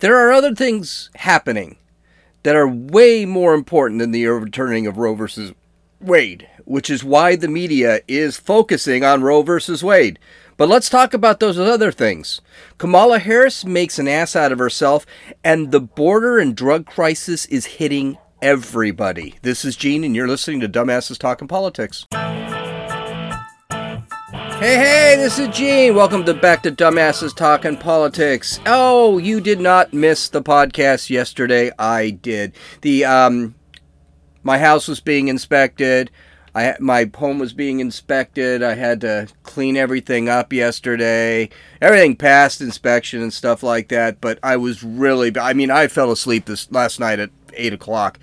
There 0.00 0.16
are 0.16 0.32
other 0.32 0.54
things 0.54 1.10
happening 1.16 1.76
that 2.42 2.56
are 2.56 2.66
way 2.66 3.26
more 3.26 3.52
important 3.52 3.98
than 3.98 4.12
the 4.12 4.26
overturning 4.26 4.86
of 4.86 4.96
Roe 4.96 5.14
versus 5.14 5.52
Wade, 6.00 6.48
which 6.64 6.88
is 6.88 7.04
why 7.04 7.36
the 7.36 7.48
media 7.48 8.00
is 8.08 8.38
focusing 8.38 9.04
on 9.04 9.22
Roe 9.22 9.42
versus 9.42 9.84
Wade. 9.84 10.18
But 10.56 10.70
let's 10.70 10.88
talk 10.88 11.12
about 11.12 11.38
those 11.38 11.58
other 11.58 11.92
things. 11.92 12.40
Kamala 12.78 13.18
Harris 13.18 13.66
makes 13.66 13.98
an 13.98 14.08
ass 14.08 14.34
out 14.34 14.52
of 14.52 14.58
herself, 14.58 15.04
and 15.44 15.70
the 15.70 15.80
border 15.80 16.38
and 16.38 16.56
drug 16.56 16.86
crisis 16.86 17.44
is 17.46 17.66
hitting 17.66 18.16
everybody. 18.40 19.34
This 19.42 19.66
is 19.66 19.76
Gene, 19.76 20.02
and 20.02 20.16
you're 20.16 20.28
listening 20.28 20.60
to 20.60 20.68
Dumbasses 20.68 21.18
Talking 21.18 21.46
Politics. 21.46 22.06
Hey, 24.60 24.76
hey, 24.76 25.16
this 25.16 25.38
is 25.38 25.48
Gene. 25.56 25.94
Welcome 25.94 26.26
to 26.26 26.34
back 26.34 26.62
to 26.64 26.70
Dumbasses 26.70 27.34
Talking 27.34 27.78
Politics. 27.78 28.60
Oh, 28.66 29.16
you 29.16 29.40
did 29.40 29.58
not 29.58 29.94
miss 29.94 30.28
the 30.28 30.42
podcast 30.42 31.08
yesterday. 31.08 31.72
I 31.78 32.10
did. 32.10 32.52
The 32.82 33.06
um, 33.06 33.54
my 34.42 34.58
house 34.58 34.86
was 34.86 35.00
being 35.00 35.28
inspected. 35.28 36.10
I 36.54 36.76
my 36.78 37.10
home 37.16 37.38
was 37.38 37.54
being 37.54 37.80
inspected. 37.80 38.62
I 38.62 38.74
had 38.74 39.00
to 39.00 39.28
clean 39.44 39.78
everything 39.78 40.28
up 40.28 40.52
yesterday. 40.52 41.48
Everything 41.80 42.14
passed 42.14 42.60
inspection 42.60 43.22
and 43.22 43.32
stuff 43.32 43.62
like 43.62 43.88
that. 43.88 44.20
But 44.20 44.38
I 44.42 44.58
was 44.58 44.84
really. 44.84 45.32
I 45.40 45.54
mean, 45.54 45.70
I 45.70 45.88
fell 45.88 46.12
asleep 46.12 46.44
this 46.44 46.70
last 46.70 47.00
night 47.00 47.18
at 47.18 47.30
eight 47.54 47.72
o'clock. 47.72 48.18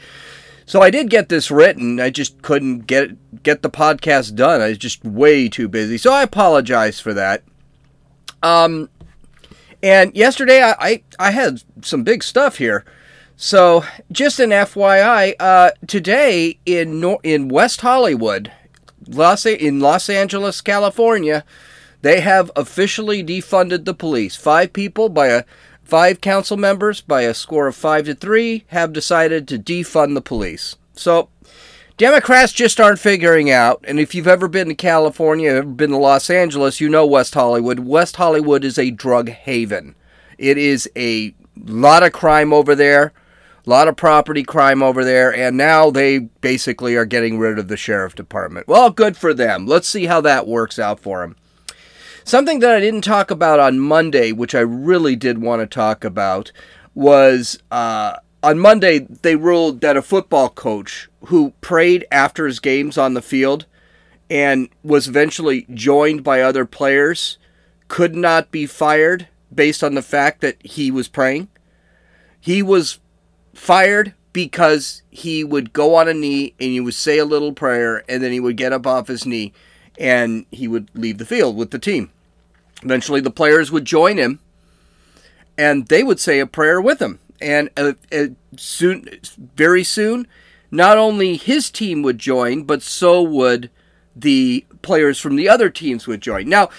So 0.68 0.82
I 0.82 0.90
did 0.90 1.10
get 1.10 1.30
this 1.30 1.50
written. 1.50 2.00
I 2.02 2.10
just 2.10 2.42
couldn't 2.42 2.88
get 2.88 3.42
get 3.42 3.62
the 3.62 3.70
podcast 3.70 4.36
done. 4.36 4.60
I 4.62 4.68
was 4.68 4.78
just 4.78 5.04
way 5.04 5.48
too 5.48 5.70
busy. 5.70 5.98
So 5.98 6.12
I 6.12 6.24
apologize 6.24 7.00
for 7.00 7.14
that. 7.14 7.42
Um, 8.44 8.90
and 9.82 10.14
yesterday 10.16 10.62
I 10.62 10.76
I, 10.78 11.04
I 11.18 11.32
had 11.32 11.64
some 11.82 12.04
big 12.04 12.22
stuff 12.22 12.58
here. 12.58 12.84
So 13.38 13.86
just 14.12 14.40
an 14.40 14.50
FYI, 14.50 15.36
uh, 15.40 15.72
today 15.88 16.60
in 16.66 17.00
Nor- 17.00 17.22
in 17.24 17.48
West 17.48 17.80
Hollywood, 17.80 18.52
Los 19.08 19.46
in 19.46 19.80
Los 19.80 20.10
Angeles, 20.10 20.60
California, 20.60 21.46
they 22.02 22.20
have 22.20 22.52
officially 22.58 23.24
defunded 23.24 23.86
the 23.86 23.94
police. 23.94 24.36
Five 24.36 24.74
people 24.74 25.08
by 25.08 25.28
a 25.28 25.44
Five 25.88 26.20
council 26.20 26.58
members, 26.58 27.00
by 27.00 27.22
a 27.22 27.34
score 27.34 27.68
of 27.68 27.76
five 27.76 28.06
to 28.08 28.14
three, 28.14 28.66
have 28.68 28.92
decided 28.92 29.48
to 29.48 29.58
defund 29.58 30.16
the 30.16 30.22
police. 30.22 30.76
So, 30.96 31.30
Democrats 31.96 32.52
just 32.52 32.82
aren't 32.82 33.00
figuring 33.00 33.50
out. 33.50 33.86
And 33.88 33.98
if 33.98 34.14
you've 34.14 34.28
ever 34.28 34.50
been 34.50 34.68
to 34.68 34.76
California, 34.76 35.50
ever 35.50 35.66
been 35.66 35.92
to 35.92 35.98
Los 35.98 36.30
Angeles, 36.30 36.82
you 36.82 36.90
know 36.90 37.06
West 37.06 37.36
Hollywood. 37.36 37.80
West 37.80 38.18
Hollywood 38.18 38.66
is 38.66 38.78
a 38.78 38.92
drug 38.92 39.30
haven. 39.30 39.96
It 40.38 40.58
is 40.58 40.90
a 40.98 41.34
lot 41.56 42.04
of 42.04 42.12
crime 42.12 42.52
over 42.52 42.76
there, 42.76 43.14
a 43.66 43.70
lot 43.70 43.88
of 43.88 43.96
property 43.96 44.44
crime 44.44 44.84
over 44.84 45.06
there, 45.06 45.34
and 45.34 45.56
now 45.56 45.90
they 45.90 46.20
basically 46.20 46.98
are 46.98 47.06
getting 47.06 47.40
rid 47.40 47.58
of 47.58 47.70
the 47.70 47.78
sheriff 47.78 48.14
department. 48.14 48.68
Well, 48.68 48.90
good 48.90 49.16
for 49.16 49.34
them. 49.34 49.66
Let's 49.66 49.88
see 49.88 50.08
how 50.08 50.20
that 50.20 50.48
works 50.48 50.78
out 50.78 51.00
for 51.00 51.22
them. 51.22 51.38
Something 52.28 52.60
that 52.60 52.76
I 52.76 52.82
didn't 52.82 53.06
talk 53.06 53.32
about 53.32 53.62
on 53.62 53.80
Monday, 53.80 54.34
which 54.34 54.54
I 54.54 54.60
really 54.60 55.16
did 55.16 55.38
want 55.38 55.62
to 55.62 55.66
talk 55.66 56.04
about, 56.04 56.52
was 56.94 57.58
uh, 57.72 58.18
on 58.44 58.60
Monday 58.60 59.00
they 59.00 59.38
ruled 59.38 59.80
that 59.80 59.96
a 59.96 60.02
football 60.02 60.50
coach 60.50 61.08
who 61.28 61.54
prayed 61.62 62.06
after 62.12 62.46
his 62.46 62.60
games 62.60 62.98
on 62.98 63.14
the 63.14 63.22
field 63.22 63.66
and 64.30 64.68
was 64.84 65.08
eventually 65.08 65.66
joined 65.74 66.26
by 66.26 66.42
other 66.42 66.66
players 66.66 67.38
could 67.88 68.14
not 68.14 68.52
be 68.52 68.66
fired 68.66 69.30
based 69.56 69.82
on 69.82 69.96
the 69.96 70.02
fact 70.02 70.42
that 70.42 70.58
he 70.62 70.92
was 70.92 71.08
praying. 71.08 71.48
He 72.42 72.62
was 72.62 73.00
fired 73.54 74.14
because 74.34 75.02
he 75.10 75.46
would 75.46 75.72
go 75.72 75.96
on 75.96 76.10
a 76.10 76.14
knee 76.14 76.54
and 76.60 76.72
he 76.72 76.82
would 76.82 76.94
say 76.94 77.20
a 77.20 77.24
little 77.24 77.54
prayer 77.54 78.04
and 78.10 78.22
then 78.22 78.34
he 78.34 78.42
would 78.42 78.58
get 78.58 78.74
up 78.74 78.86
off 78.86 79.08
his 79.08 79.26
knee 79.26 79.54
and 79.98 80.46
he 80.52 80.68
would 80.68 80.90
leave 80.94 81.20
the 81.20 81.26
field 81.26 81.56
with 81.56 81.72
the 81.72 81.80
team. 81.80 82.12
Eventually, 82.84 83.22
the 83.22 83.32
players 83.32 83.72
would 83.72 83.86
join 83.86 84.18
him, 84.18 84.40
and 85.58 85.88
they 85.88 86.04
would 86.04 86.20
say 86.20 86.40
a 86.40 86.46
prayer 86.46 86.80
with 86.80 87.02
him. 87.02 87.20
And 87.42 87.70
uh, 87.78 87.94
uh, 88.12 88.28
soon, 88.56 89.10
very 89.56 89.84
soon, 89.84 90.28
not 90.72 90.98
only 90.98 91.38
his 91.38 91.70
team 91.70 92.02
would 92.02 92.20
join, 92.20 92.64
but 92.64 92.82
so 92.82 93.22
would 93.22 93.70
the 94.16 94.66
players 94.82 95.20
from 95.20 95.36
the 95.36 95.50
other 95.50 95.70
teams 95.70 96.08
would 96.08 96.22
join. 96.22 96.50
Now, 96.50 96.70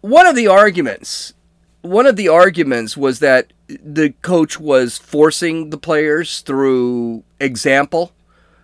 one 0.00 0.26
of 0.26 0.36
the 0.36 0.46
arguments, 0.46 1.34
one 1.82 2.06
of 2.06 2.16
the 2.16 2.28
arguments 2.28 2.96
was 2.96 3.18
that 3.18 3.52
the 3.68 4.14
coach 4.22 4.58
was 4.58 4.96
forcing 4.96 5.70
the 5.70 5.78
players 5.78 6.40
through 6.40 7.24
example 7.40 8.12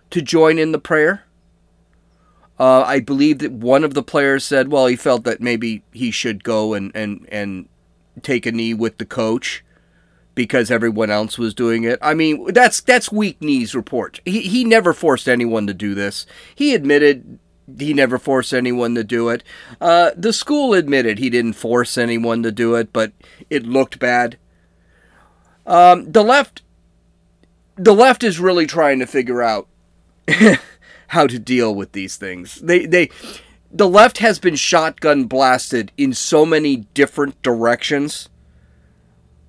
to 0.09 0.21
join 0.21 0.57
in 0.57 0.71
the 0.71 0.79
prayer. 0.79 1.24
Uh, 2.57 2.83
I 2.83 2.99
believe 2.99 3.39
that 3.39 3.51
one 3.51 3.83
of 3.83 3.93
the 3.93 4.03
players 4.03 4.43
said, 4.43 4.69
well, 4.69 4.87
he 4.87 4.95
felt 4.95 5.23
that 5.25 5.41
maybe 5.41 5.83
he 5.91 6.09
should 6.09 6.43
go 6.43 6.73
and, 6.73 6.91
and, 6.95 7.27
and 7.29 7.67
take 8.21 8.45
a 8.45 8.51
knee 8.51 8.73
with 8.73 8.97
the 8.97 9.05
coach 9.05 9.63
because 10.35 10.69
everyone 10.69 11.09
else 11.09 11.37
was 11.37 11.53
doing 11.53 11.83
it. 11.83 11.97
I 12.01 12.13
mean, 12.13 12.53
that's 12.53 12.81
that's 12.81 13.11
weak 13.11 13.41
knees 13.41 13.73
report. 13.73 14.19
He 14.25 14.41
he 14.41 14.63
never 14.63 14.93
forced 14.93 15.29
anyone 15.29 15.65
to 15.67 15.73
do 15.73 15.95
this. 15.95 16.25
He 16.53 16.75
admitted 16.75 17.39
he 17.79 17.93
never 17.93 18.19
forced 18.19 18.53
anyone 18.53 18.93
to 18.95 19.03
do 19.03 19.29
it. 19.29 19.43
Uh, 19.81 20.11
the 20.15 20.33
school 20.33 20.73
admitted 20.73 21.17
he 21.17 21.29
didn't 21.29 21.53
force 21.53 21.97
anyone 21.97 22.43
to 22.43 22.51
do 22.51 22.75
it, 22.75 22.93
but 22.93 23.11
it 23.49 23.65
looked 23.65 23.97
bad. 23.97 24.37
Um, 25.65 26.11
the 26.11 26.23
left, 26.23 26.61
the 27.75 27.95
left 27.95 28.23
is 28.23 28.39
really 28.39 28.67
trying 28.67 28.99
to 28.99 29.07
figure 29.07 29.41
out 29.41 29.67
how 31.15 31.25
to 31.25 31.39
deal 31.39 31.73
with 31.73 31.93
these 31.93 32.17
things. 32.17 32.55
They 32.61 32.85
they 32.85 33.09
the 33.71 33.89
left 33.89 34.19
has 34.19 34.37
been 34.37 34.55
shotgun 34.55 35.25
blasted 35.25 35.91
in 35.97 36.13
so 36.13 36.45
many 36.45 36.75
different 36.93 37.41
directions 37.41 38.29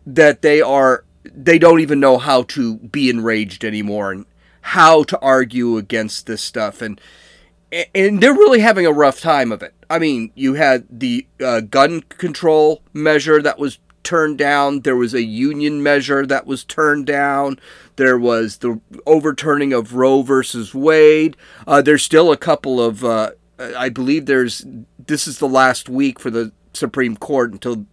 that 0.06 0.43
they 0.43 0.60
are 0.60 1.04
they 1.25 1.59
don't 1.59 1.81
even 1.81 2.00
know 2.00 2.19
how 2.19 2.43
to 2.43 2.77
be 2.77 3.10
enraged 3.10 3.65
anymore 3.65 4.12
and 4.12 4.27
how 4.60 5.03
to 5.03 5.19
argue 5.19 5.77
against 5.77 6.27
this 6.27 6.41
stuff 6.41 6.81
and 6.81 7.00
and 7.94 8.22
they're 8.22 8.33
really 8.33 8.60
having 8.60 8.87
a 8.87 8.93
rough 8.93 9.21
time 9.21 9.50
of 9.50 9.60
it. 9.60 9.75
I 9.91 9.98
mean, 9.98 10.31
you 10.37 10.54
had 10.54 10.87
the 10.88 11.27
uh, 11.44 11.60
gun 11.60 12.03
control 12.03 12.81
measure 12.93 13.43
that 13.43 13.59
was 13.59 13.81
turned 14.06 14.39
down. 14.39 14.81
There 14.81 14.97
was 14.97 15.12
a 15.12 15.22
union 15.22 15.83
measure 15.83 16.25
that 16.25 16.47
was 16.47 16.65
turned 16.65 17.06
down. 17.06 17.59
There 17.97 18.19
was 18.19 18.59
the 18.59 18.81
overturning 19.05 19.72
of 19.72 19.94
Roe 19.94 20.22
versus 20.22 20.75
Wade. 20.75 21.37
Uh, 21.67 21.83
there's 21.83 22.03
still 22.03 22.33
a 22.33 22.37
couple 22.37 22.81
of, 22.81 23.05
uh, 23.05 23.33
I 23.59 23.89
believe 23.89 24.27
there's, 24.27 24.65
this 24.99 25.27
is 25.27 25.39
the 25.39 25.49
last 25.49 25.89
week 25.89 26.21
for 26.21 26.31
the 26.31 26.53
Supreme 26.72 27.16
Court 27.16 27.53
until 27.53 27.87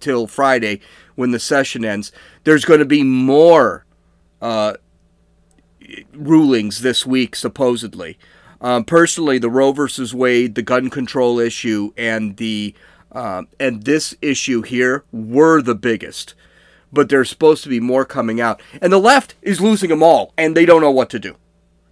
till 0.00 0.26
Friday 0.26 0.80
when 1.14 1.30
the 1.30 1.38
session 1.38 1.84
ends. 1.84 2.10
There's 2.44 2.64
going 2.64 2.80
to 2.80 2.86
be 2.86 3.02
more 3.02 3.84
uh, 4.40 4.74
rulings 6.12 6.80
this 6.80 7.06
week, 7.06 7.36
supposedly. 7.36 8.18
Um, 8.60 8.84
personally, 8.84 9.38
the 9.38 9.50
Roe 9.50 9.72
versus 9.72 10.14
Wade, 10.14 10.54
the 10.54 10.62
gun 10.62 10.90
control 10.90 11.38
issue, 11.38 11.92
and 11.96 12.36
the 12.36 12.74
um, 13.12 13.48
and 13.58 13.84
this 13.84 14.14
issue 14.22 14.62
here 14.62 15.04
were 15.12 15.62
the 15.62 15.74
biggest. 15.74 16.34
But 16.92 17.08
there's 17.08 17.30
supposed 17.30 17.62
to 17.64 17.68
be 17.68 17.80
more 17.80 18.04
coming 18.04 18.40
out. 18.40 18.60
And 18.80 18.92
the 18.92 18.98
left 18.98 19.34
is 19.42 19.60
losing 19.60 19.90
them 19.90 20.02
all, 20.02 20.32
and 20.36 20.56
they 20.56 20.66
don't 20.66 20.80
know 20.80 20.90
what 20.90 21.10
to 21.10 21.18
do. 21.18 21.36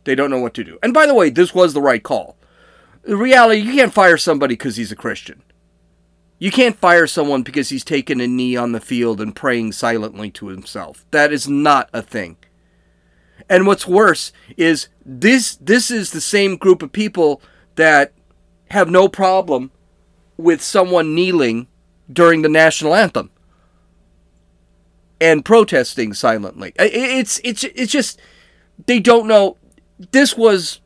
They 0.04 0.14
don't 0.14 0.30
know 0.30 0.40
what 0.40 0.54
to 0.54 0.64
do. 0.64 0.78
And 0.82 0.94
by 0.94 1.06
the 1.06 1.14
way, 1.14 1.30
this 1.30 1.54
was 1.54 1.72
the 1.72 1.82
right 1.82 2.02
call. 2.02 2.36
The 3.02 3.16
reality, 3.16 3.60
you 3.60 3.72
can't 3.72 3.92
fire 3.92 4.16
somebody 4.16 4.54
because 4.54 4.76
he's 4.76 4.92
a 4.92 4.96
Christian. 4.96 5.42
You 6.38 6.50
can't 6.50 6.76
fire 6.76 7.06
someone 7.06 7.42
because 7.42 7.68
he's 7.68 7.84
taken 7.84 8.20
a 8.20 8.26
knee 8.26 8.56
on 8.56 8.72
the 8.72 8.80
field 8.80 9.20
and 9.20 9.34
praying 9.34 9.72
silently 9.72 10.30
to 10.32 10.48
himself. 10.48 11.04
That 11.10 11.32
is 11.32 11.48
not 11.48 11.90
a 11.92 12.02
thing. 12.02 12.36
And 13.48 13.66
what's 13.66 13.86
worse 13.86 14.32
is 14.56 14.88
this 15.04 15.56
this 15.56 15.90
is 15.90 16.10
the 16.10 16.20
same 16.20 16.56
group 16.56 16.82
of 16.82 16.92
people 16.92 17.40
that 17.76 18.12
have 18.70 18.90
no 18.90 19.08
problem 19.08 19.70
with 20.38 20.62
someone 20.62 21.14
kneeling 21.14 21.66
during 22.10 22.40
the 22.40 22.48
national 22.48 22.94
anthem 22.94 23.30
and 25.20 25.44
protesting 25.44 26.14
silently. 26.14 26.72
It's 26.78 27.40
it's 27.44 27.64
it's 27.64 27.92
just 27.92 28.20
they 28.86 29.00
don't 29.00 29.26
know. 29.26 29.56
This 30.12 30.36
was 30.36 30.80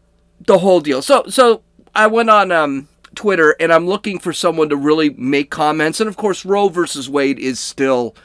the 0.47 0.59
whole 0.59 0.81
deal. 0.81 1.03
So 1.03 1.25
so 1.29 1.63
I 1.95 2.07
went 2.07 2.31
on 2.31 2.51
um, 2.51 2.89
Twitter 3.15 3.55
and 3.61 3.73
I'm 3.73 3.87
looking 3.87 4.19
for 4.19 4.33
someone 4.33 4.69
to 4.71 4.77
really 4.77 5.11
make 5.11 5.51
comments. 5.51 6.01
And 6.01 6.09
of 6.09 6.17
course, 6.17 6.45
Roe 6.45 6.69
versus 6.69 7.09
Wade 7.09 7.39
is 7.39 7.61
still 7.61 8.17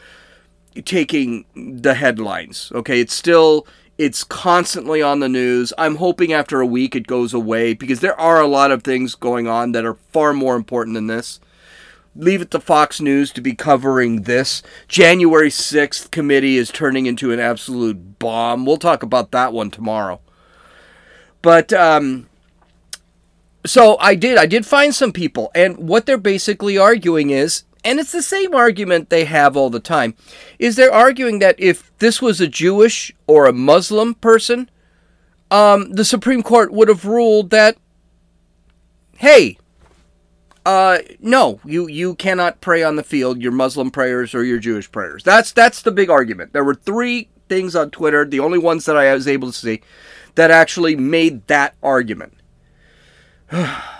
taking 0.86 1.46
the 1.56 1.94
headlines. 1.94 2.72
Okay, 2.74 3.02
it's 3.02 3.14
still 3.14 3.68
it's 3.98 4.24
constantly 4.24 5.02
on 5.02 5.20
the 5.20 5.30
news. 5.30 5.74
I'm 5.78 5.96
hoping 5.96 6.32
after 6.34 6.62
a 6.62 6.66
week 6.68 6.96
it 6.96 7.08
goes 7.08 7.34
away 7.34 7.74
because 7.74 8.00
there 8.00 8.20
are 8.20 8.40
a 8.42 8.48
lot 8.48 8.72
of 8.72 8.84
things 8.84 9.16
going 9.16 9.48
on 9.48 9.72
that 9.72 9.86
are 9.86 9.96
far 9.96 10.34
more 10.34 10.56
important 10.56 10.94
than 10.96 11.08
this. 11.08 11.40
leave 12.16 12.42
it 12.42 12.52
to 12.52 12.60
Fox 12.60 13.00
News 13.00 13.32
to 13.34 13.42
be 13.42 13.54
covering 13.54 14.24
this. 14.24 14.64
January 14.88 15.50
6th 15.50 16.10
committee 16.12 16.58
is 16.58 16.72
turning 16.72 17.06
into 17.06 17.32
an 17.32 17.40
absolute 17.40 18.18
bomb. 18.20 18.66
We'll 18.66 18.78
talk 18.78 19.04
about 19.04 19.32
that 19.32 19.54
one 19.54 19.70
tomorrow. 19.72 20.20
But 21.42 21.72
um, 21.74 22.28
so 23.66 23.98
I 24.00 24.16
did. 24.16 24.38
I 24.38 24.46
did 24.48 24.66
find 24.66 24.94
some 24.94 25.12
people, 25.12 25.52
and 25.54 25.78
what 25.78 26.06
they're 26.06 26.18
basically 26.18 26.78
arguing 26.78 27.30
is, 27.30 27.64
and 27.88 28.02
it's 28.02 28.12
the 28.12 28.22
same 28.22 28.54
argument 28.54 29.10
they 29.10 29.24
have 29.24 29.56
all 29.56 29.70
the 29.70 29.80
time, 29.80 30.14
is 30.60 30.76
they're 30.76 30.94
arguing 30.94 31.40
that 31.40 31.56
if 31.58 31.98
this 32.00 32.22
was 32.22 32.42
a 32.42 32.48
Jewish 32.48 33.14
or 33.28 33.46
a 33.46 33.54
Muslim 33.54 34.14
person, 34.16 34.70
um, 35.50 35.94
the 35.94 36.04
Supreme 36.04 36.44
Court 36.44 36.74
would 36.74 36.90
have 36.90 37.06
ruled 37.06 37.50
that, 37.52 37.78
hey, 39.16 39.58
uh, 40.66 40.98
no, 41.22 41.62
you 41.64 41.88
you 41.88 42.16
cannot 42.16 42.60
pray 42.60 42.84
on 42.84 42.98
the 42.98 43.04
field. 43.04 43.42
Your 43.42 43.54
Muslim 43.54 43.90
prayers 43.90 44.36
or 44.36 44.44
your 44.44 44.60
Jewish 44.60 44.92
prayers. 44.92 45.24
That's 45.24 45.54
that's 45.54 45.82
the 45.82 45.92
big 45.92 46.10
argument. 46.10 46.52
There 46.52 46.66
were 46.66 46.76
three 46.76 47.30
things 47.48 47.74
on 47.74 47.92
Twitter, 47.92 48.26
the 48.26 48.42
only 48.42 48.60
ones 48.60 48.84
that 48.84 48.98
I 48.98 49.14
was 49.14 49.30
able 49.30 49.48
to 49.48 49.58
see, 49.58 49.82
that 50.36 50.52
actually 50.52 50.98
made 50.98 51.48
that 51.48 51.76
argument. 51.82 52.34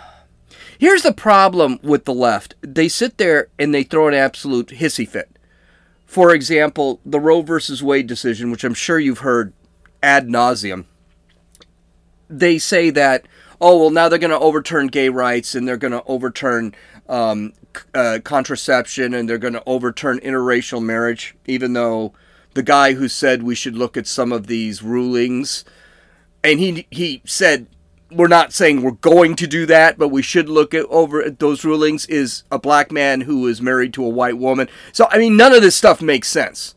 Here's 0.80 1.04
the 1.04 1.14
problem 1.14 1.80
with 1.82 2.06
the 2.06 2.14
left. 2.14 2.56
They 2.62 2.88
sit 2.88 3.18
there 3.18 3.50
and 3.58 3.74
they 3.74 3.84
throw 3.84 4.08
an 4.08 4.14
absolute 4.14 4.68
hissy 4.68 5.08
fit. 5.08 5.38
For 6.06 6.34
example, 6.34 7.02
the 7.06 7.20
Roe 7.20 7.42
versus 7.42 7.84
Wade 7.84 8.08
decision, 8.08 8.52
which 8.52 8.64
I'm 8.64 8.74
sure 8.74 9.00
you've 9.00 9.20
heard 9.20 9.54
ad 10.02 10.28
nauseum. 10.28 10.86
They 12.30 12.58
say 12.58 12.90
that 12.92 13.28
oh, 13.60 13.78
well, 13.80 13.90
now 13.90 14.10
they're 14.10 14.20
going 14.20 14.32
to 14.32 14.40
overturn 14.40 14.88
gay 14.88 15.10
rights 15.10 15.56
and 15.56 15.68
they're 15.68 15.78
going 15.78 15.94
to 15.94 16.04
overturn 16.06 16.76
um, 17.10 17.54
uh, 17.94 18.20
contraception 18.24 19.14
and 19.14 19.28
they're 19.28 19.38
going 19.38 19.54
to 19.54 19.64
overturn 19.66 20.20
interracial 20.20 20.84
marriage, 20.84 21.36
even 21.46 21.74
though 21.74 22.14
the 22.54 22.64
guy 22.64 22.94
who 22.94 23.08
said 23.08 23.44
we 23.44 23.56
should 23.56 23.76
look 23.76 23.98
at 23.98 24.08
some 24.08 24.32
of 24.32 24.48
these 24.48 24.82
rulings, 24.82 25.64
and 26.44 26.60
he 26.60 26.88
he 26.90 27.22
said 27.26 27.68
we're 28.12 28.28
not 28.28 28.54
saying 28.54 28.82
we're 28.82 28.92
going 28.92 29.36
to 29.36 29.48
do 29.48 29.66
that, 29.66 29.98
but 29.98 30.10
we 30.10 30.22
should 30.22 30.50
look 30.50 30.74
at 30.74 30.86
over 30.86 31.22
at 31.22 31.40
those 31.40 31.64
rulings 31.66 32.06
is 32.06 32.44
a 32.52 32.60
black 32.60 32.92
man 32.92 33.22
who 33.22 33.48
is 33.48 33.62
married 33.62 33.94
to 33.94 34.06
a 34.06 34.10
white 34.10 34.38
woman. 34.38 34.70
So 34.92 35.08
I 35.12 35.18
mean, 35.18 35.38
none 35.38 35.54
of 35.54 35.62
this 35.62 35.76
stuff 35.76 36.02
makes 36.02 36.28
sense. 36.28 36.76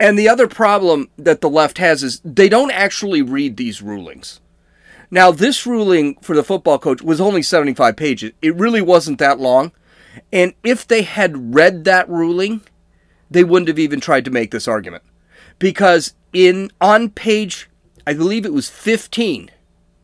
And 0.00 0.18
the 0.18 0.28
other 0.28 0.48
problem 0.48 1.08
that 1.16 1.40
the 1.40 1.48
left 1.48 1.78
has 1.78 2.02
is 2.02 2.20
they 2.24 2.48
don't 2.48 2.72
actually 2.72 3.22
read 3.22 3.56
these 3.56 3.80
rulings. 3.80 4.40
Now, 5.10 5.30
this 5.30 5.66
ruling 5.66 6.16
for 6.16 6.34
the 6.34 6.42
football 6.42 6.78
coach 6.78 7.00
was 7.00 7.20
only 7.20 7.42
75 7.42 7.94
pages. 7.94 8.32
It 8.42 8.56
really 8.56 8.82
wasn't 8.82 9.20
that 9.20 9.38
long. 9.38 9.70
And 10.32 10.54
if 10.64 10.86
they 10.88 11.02
had 11.02 11.54
read 11.54 11.84
that 11.84 12.08
ruling, 12.08 12.62
they 13.30 13.44
wouldn't 13.44 13.68
have 13.68 13.78
even 13.78 14.00
tried 14.00 14.24
to 14.24 14.32
make 14.32 14.50
this 14.50 14.66
argument. 14.66 15.04
Because 15.60 16.14
in 16.32 16.72
on 16.80 17.10
page 17.10 17.68
I 18.06 18.12
believe 18.12 18.44
it 18.44 18.52
was 18.52 18.68
15. 18.68 19.50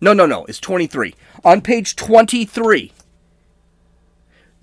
No, 0.01 0.13
no, 0.13 0.25
no, 0.25 0.45
it's 0.47 0.59
23. 0.59 1.15
On 1.45 1.61
page 1.61 1.95
23, 1.95 2.93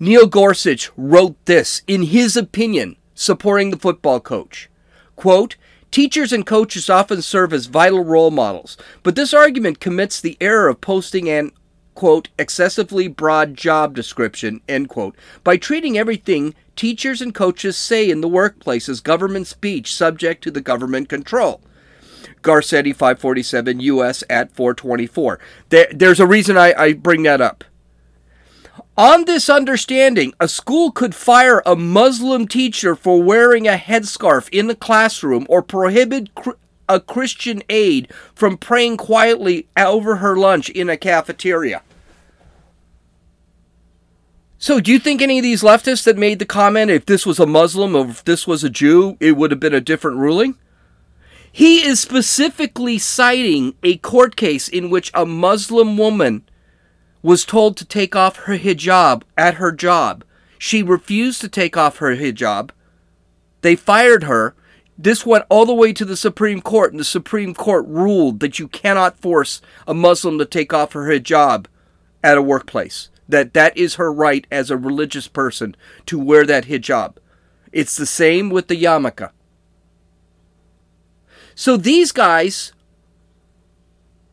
Neil 0.00 0.26
Gorsuch 0.26 0.90
wrote 0.96 1.36
this 1.44 1.82
in 1.86 2.04
his 2.04 2.36
opinion 2.36 2.96
supporting 3.14 3.70
the 3.70 3.78
football 3.78 4.20
coach. 4.20 4.68
Quote, 5.16 5.56
Teachers 5.90 6.32
and 6.34 6.44
coaches 6.44 6.90
often 6.90 7.22
serve 7.22 7.52
as 7.52 7.66
vital 7.66 8.04
role 8.04 8.30
models, 8.30 8.76
but 9.02 9.16
this 9.16 9.32
argument 9.32 9.80
commits 9.80 10.20
the 10.20 10.36
error 10.40 10.68
of 10.68 10.80
posting 10.80 11.30
an 11.30 11.50
quote 11.94 12.28
excessively 12.38 13.08
broad 13.08 13.54
job 13.54 13.92
description 13.92 14.60
end 14.68 14.88
quote 14.88 15.16
by 15.42 15.56
treating 15.56 15.98
everything 15.98 16.54
teachers 16.76 17.20
and 17.20 17.34
coaches 17.34 17.76
say 17.76 18.08
in 18.08 18.20
the 18.20 18.28
workplace 18.28 18.88
as 18.88 19.00
government 19.00 19.48
speech 19.48 19.92
subject 19.92 20.44
to 20.44 20.50
the 20.50 20.60
government 20.60 21.08
control. 21.08 21.60
Garcetti 22.42 22.94
547 22.94 23.80
US 23.80 24.24
at 24.28 24.52
424. 24.52 25.38
There, 25.68 25.88
there's 25.90 26.20
a 26.20 26.26
reason 26.26 26.56
I, 26.56 26.74
I 26.76 26.92
bring 26.92 27.22
that 27.24 27.40
up. 27.40 27.64
On 28.96 29.26
this 29.26 29.48
understanding, 29.48 30.34
a 30.40 30.48
school 30.48 30.90
could 30.90 31.14
fire 31.14 31.62
a 31.64 31.76
Muslim 31.76 32.48
teacher 32.48 32.96
for 32.96 33.22
wearing 33.22 33.68
a 33.68 33.76
headscarf 33.76 34.48
in 34.50 34.66
the 34.66 34.74
classroom 34.74 35.46
or 35.48 35.62
prohibit 35.62 36.30
a 36.88 36.98
Christian 36.98 37.62
aide 37.68 38.12
from 38.34 38.56
praying 38.56 38.96
quietly 38.96 39.68
over 39.76 40.16
her 40.16 40.36
lunch 40.36 40.68
in 40.70 40.88
a 40.88 40.96
cafeteria. 40.96 41.82
So, 44.60 44.80
do 44.80 44.90
you 44.90 44.98
think 44.98 45.22
any 45.22 45.38
of 45.38 45.44
these 45.44 45.62
leftists 45.62 46.02
that 46.02 46.18
made 46.18 46.40
the 46.40 46.44
comment, 46.44 46.90
if 46.90 47.06
this 47.06 47.24
was 47.24 47.38
a 47.38 47.46
Muslim 47.46 47.94
or 47.94 48.08
if 48.08 48.24
this 48.24 48.48
was 48.48 48.64
a 48.64 48.70
Jew, 48.70 49.16
it 49.20 49.36
would 49.36 49.52
have 49.52 49.60
been 49.60 49.74
a 49.74 49.80
different 49.80 50.16
ruling? 50.16 50.56
He 51.52 51.84
is 51.84 52.00
specifically 52.00 52.98
citing 52.98 53.74
a 53.82 53.96
court 53.98 54.36
case 54.36 54.68
in 54.68 54.90
which 54.90 55.10
a 55.14 55.26
Muslim 55.26 55.96
woman 55.96 56.48
was 57.22 57.44
told 57.44 57.76
to 57.76 57.84
take 57.84 58.14
off 58.14 58.36
her 58.36 58.58
hijab 58.58 59.22
at 59.36 59.54
her 59.54 59.72
job. 59.72 60.24
She 60.58 60.82
refused 60.82 61.40
to 61.40 61.48
take 61.48 61.76
off 61.76 61.98
her 61.98 62.16
hijab. 62.16 62.70
They 63.62 63.76
fired 63.76 64.24
her. 64.24 64.54
This 64.96 65.24
went 65.24 65.44
all 65.48 65.64
the 65.64 65.74
way 65.74 65.92
to 65.92 66.04
the 66.04 66.16
Supreme 66.16 66.60
Court, 66.60 66.92
and 66.92 66.98
the 66.98 67.04
Supreme 67.04 67.54
Court 67.54 67.86
ruled 67.86 68.40
that 68.40 68.58
you 68.58 68.66
cannot 68.68 69.18
force 69.18 69.60
a 69.86 69.94
Muslim 69.94 70.38
to 70.38 70.44
take 70.44 70.72
off 70.72 70.92
her 70.92 71.08
hijab 71.08 71.66
at 72.22 72.38
a 72.38 72.42
workplace. 72.42 73.08
That 73.28 73.54
that 73.54 73.76
is 73.76 73.94
her 73.94 74.12
right 74.12 74.46
as 74.50 74.70
a 74.70 74.76
religious 74.76 75.28
person 75.28 75.76
to 76.06 76.18
wear 76.18 76.44
that 76.46 76.64
hijab. 76.64 77.16
It's 77.72 77.96
the 77.96 78.06
same 78.06 78.50
with 78.50 78.68
the 78.68 78.82
yarmulke. 78.82 79.30
So 81.58 81.76
these 81.76 82.12
guys 82.12 82.72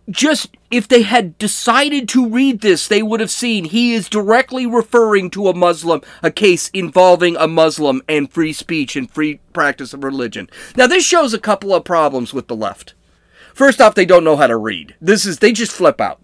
just 0.07 0.56
if 0.69 0.88
they 0.88 1.01
had 1.01 1.36
decided 1.39 2.07
to 2.10 2.30
read 2.30 2.62
this, 2.62 2.88
they 2.88 3.01
would 3.01 3.19
have 3.19 3.31
seen 3.31 3.66
he 3.66 3.95
is 3.95 4.07
directly 4.07 4.68
referring 4.68 5.31
to 5.31 5.48
a 5.48 5.56
Muslim, 5.56 6.01
a 6.22 6.30
case 6.30 6.69
involving 6.69 7.36
a 7.36 7.48
Muslim 7.48 8.04
and 8.07 8.31
free 8.31 8.54
speech 8.54 8.95
and 8.95 9.10
free 9.10 9.39
practice 9.54 9.92
of 9.92 10.04
religion. 10.04 10.48
Now, 10.77 10.86
this 10.86 11.04
shows 11.04 11.33
a 11.33 11.39
couple 11.39 11.74
of 11.74 11.83
problems 11.83 12.31
with 12.31 12.48
the 12.48 12.56
left. 12.56 12.94
First 13.56 13.81
off, 13.81 13.95
they 13.95 14.06
don't 14.06 14.24
know 14.24 14.36
how 14.36 14.45
to 14.45 14.57
read. 14.57 14.94
This 15.01 15.25
is, 15.25 15.39
they 15.39 15.51
just 15.51 15.71
flip 15.71 16.00
out. 16.00 16.21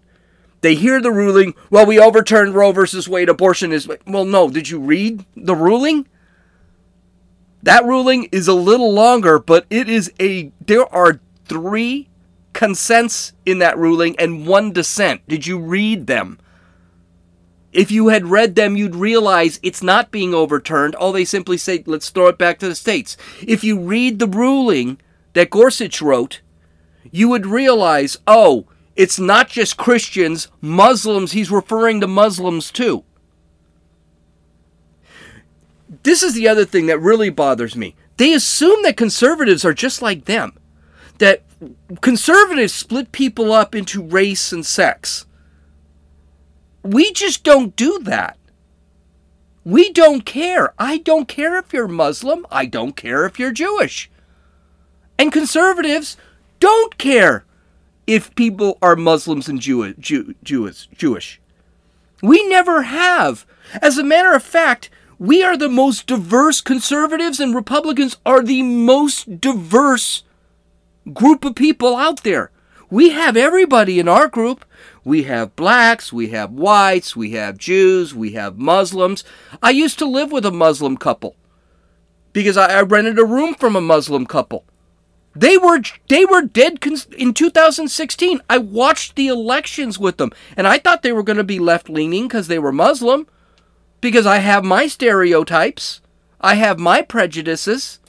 They 0.60 0.76
hear 0.76 1.00
the 1.00 1.10
ruling, 1.10 1.54
well, 1.68 1.84
we 1.84 1.98
overturned 1.98 2.54
Roe 2.54 2.70
versus 2.70 3.08
Wade, 3.08 3.28
abortion 3.28 3.72
is, 3.72 3.88
well, 4.06 4.24
no, 4.24 4.48
did 4.48 4.68
you 4.68 4.78
read 4.78 5.24
the 5.34 5.56
ruling? 5.56 6.06
That 7.62 7.84
ruling 7.84 8.24
is 8.32 8.48
a 8.48 8.54
little 8.54 8.92
longer, 8.92 9.38
but 9.38 9.66
it 9.70 9.88
is 9.88 10.12
a, 10.20 10.50
there 10.66 10.92
are 10.92 11.20
three 11.44 12.08
consents 12.52 13.32
in 13.46 13.58
that 13.60 13.78
ruling 13.78 14.18
and 14.18 14.46
one 14.46 14.72
dissent. 14.72 15.22
Did 15.28 15.46
you 15.46 15.58
read 15.58 16.06
them? 16.06 16.38
If 17.72 17.90
you 17.90 18.08
had 18.08 18.26
read 18.26 18.54
them, 18.54 18.76
you'd 18.76 18.94
realize 18.94 19.58
it's 19.62 19.82
not 19.82 20.10
being 20.10 20.34
overturned. 20.34 20.94
All 20.94 21.12
they 21.12 21.24
simply 21.24 21.56
say, 21.56 21.82
let's 21.86 22.10
throw 22.10 22.26
it 22.26 22.36
back 22.36 22.58
to 22.58 22.68
the 22.68 22.74
states. 22.74 23.16
If 23.46 23.64
you 23.64 23.78
read 23.78 24.18
the 24.18 24.26
ruling 24.26 25.00
that 25.32 25.50
Gorsuch 25.50 26.02
wrote, 26.02 26.42
you 27.10 27.28
would 27.30 27.46
realize, 27.46 28.18
oh, 28.26 28.66
it's 28.94 29.18
not 29.18 29.48
just 29.48 29.78
Christians, 29.78 30.48
Muslims, 30.60 31.32
he's 31.32 31.50
referring 31.50 32.00
to 32.02 32.06
Muslims 32.06 32.70
too. 32.70 33.04
This 36.02 36.22
is 36.22 36.34
the 36.34 36.48
other 36.48 36.64
thing 36.64 36.86
that 36.86 36.98
really 36.98 37.30
bothers 37.30 37.76
me. 37.76 37.94
They 38.16 38.32
assume 38.32 38.82
that 38.82 38.96
conservatives 38.96 39.64
are 39.64 39.74
just 39.74 40.02
like 40.02 40.24
them 40.24 40.58
that 41.18 41.44
conservatives 42.00 42.72
split 42.72 43.12
people 43.12 43.52
up 43.52 43.74
into 43.74 44.02
race 44.02 44.50
and 44.52 44.66
sex. 44.66 45.26
We 46.82 47.12
just 47.12 47.44
don't 47.44 47.76
do 47.76 48.00
that. 48.00 48.36
We 49.64 49.92
don't 49.92 50.24
care. 50.24 50.74
I 50.78 50.98
don't 50.98 51.28
care 51.28 51.56
if 51.56 51.72
you're 51.72 51.86
Muslim. 51.86 52.44
I 52.50 52.66
don't 52.66 52.96
care 52.96 53.24
if 53.24 53.38
you're 53.38 53.52
Jewish. 53.52 54.10
And 55.18 55.30
conservatives 55.32 56.16
don't 56.58 56.98
care 56.98 57.44
if 58.08 58.34
people 58.34 58.78
are 58.82 58.96
Muslims 58.96 59.48
and 59.48 59.60
Jew- 59.60 59.94
Jew- 59.94 60.34
Jewish. 60.42 60.88
Jewish. 60.96 61.40
We 62.20 62.44
never 62.48 62.82
have. 62.82 63.46
As 63.80 63.96
a 63.98 64.02
matter 64.04 64.32
of 64.32 64.42
fact, 64.42 64.90
we 65.22 65.40
are 65.40 65.56
the 65.56 65.68
most 65.68 66.08
diverse 66.08 66.60
conservatives 66.60 67.38
and 67.38 67.54
Republicans 67.54 68.16
are 68.26 68.42
the 68.42 68.60
most 68.60 69.40
diverse 69.40 70.24
group 71.12 71.44
of 71.44 71.54
people 71.54 71.94
out 71.94 72.24
there. 72.24 72.50
We 72.90 73.10
have 73.10 73.36
everybody 73.36 74.00
in 74.00 74.08
our 74.08 74.26
group. 74.26 74.64
We 75.04 75.22
have 75.22 75.54
blacks, 75.54 76.12
we 76.12 76.30
have 76.30 76.50
whites, 76.50 77.14
we 77.14 77.30
have 77.32 77.56
Jews, 77.56 78.12
we 78.12 78.32
have 78.32 78.58
Muslims. 78.58 79.22
I 79.62 79.70
used 79.70 79.96
to 80.00 80.06
live 80.06 80.32
with 80.32 80.44
a 80.44 80.50
Muslim 80.50 80.96
couple 80.96 81.36
because 82.32 82.56
I, 82.56 82.80
rented 82.80 83.20
a 83.20 83.24
room 83.24 83.54
from 83.54 83.76
a 83.76 83.80
Muslim 83.80 84.26
couple. 84.26 84.64
They 85.36 85.56
were 85.56 85.82
they 86.08 86.24
were 86.24 86.42
dead 86.42 86.84
in 87.16 87.32
2016. 87.32 88.40
I 88.50 88.58
watched 88.58 89.14
the 89.14 89.28
elections 89.28 90.00
with 90.00 90.16
them, 90.16 90.32
and 90.56 90.66
I 90.66 90.78
thought 90.78 91.04
they 91.04 91.12
were 91.12 91.22
going 91.22 91.36
to 91.36 91.44
be 91.44 91.60
left 91.60 91.88
leaning 91.88 92.26
because 92.26 92.48
they 92.48 92.58
were 92.58 92.72
Muslim. 92.72 93.28
Because 94.02 94.26
I 94.26 94.38
have 94.38 94.64
my 94.64 94.86
stereotypes, 94.86 96.02
I 96.42 96.56
have 96.56 96.78
my 96.78 97.00
prejudices. 97.00 98.00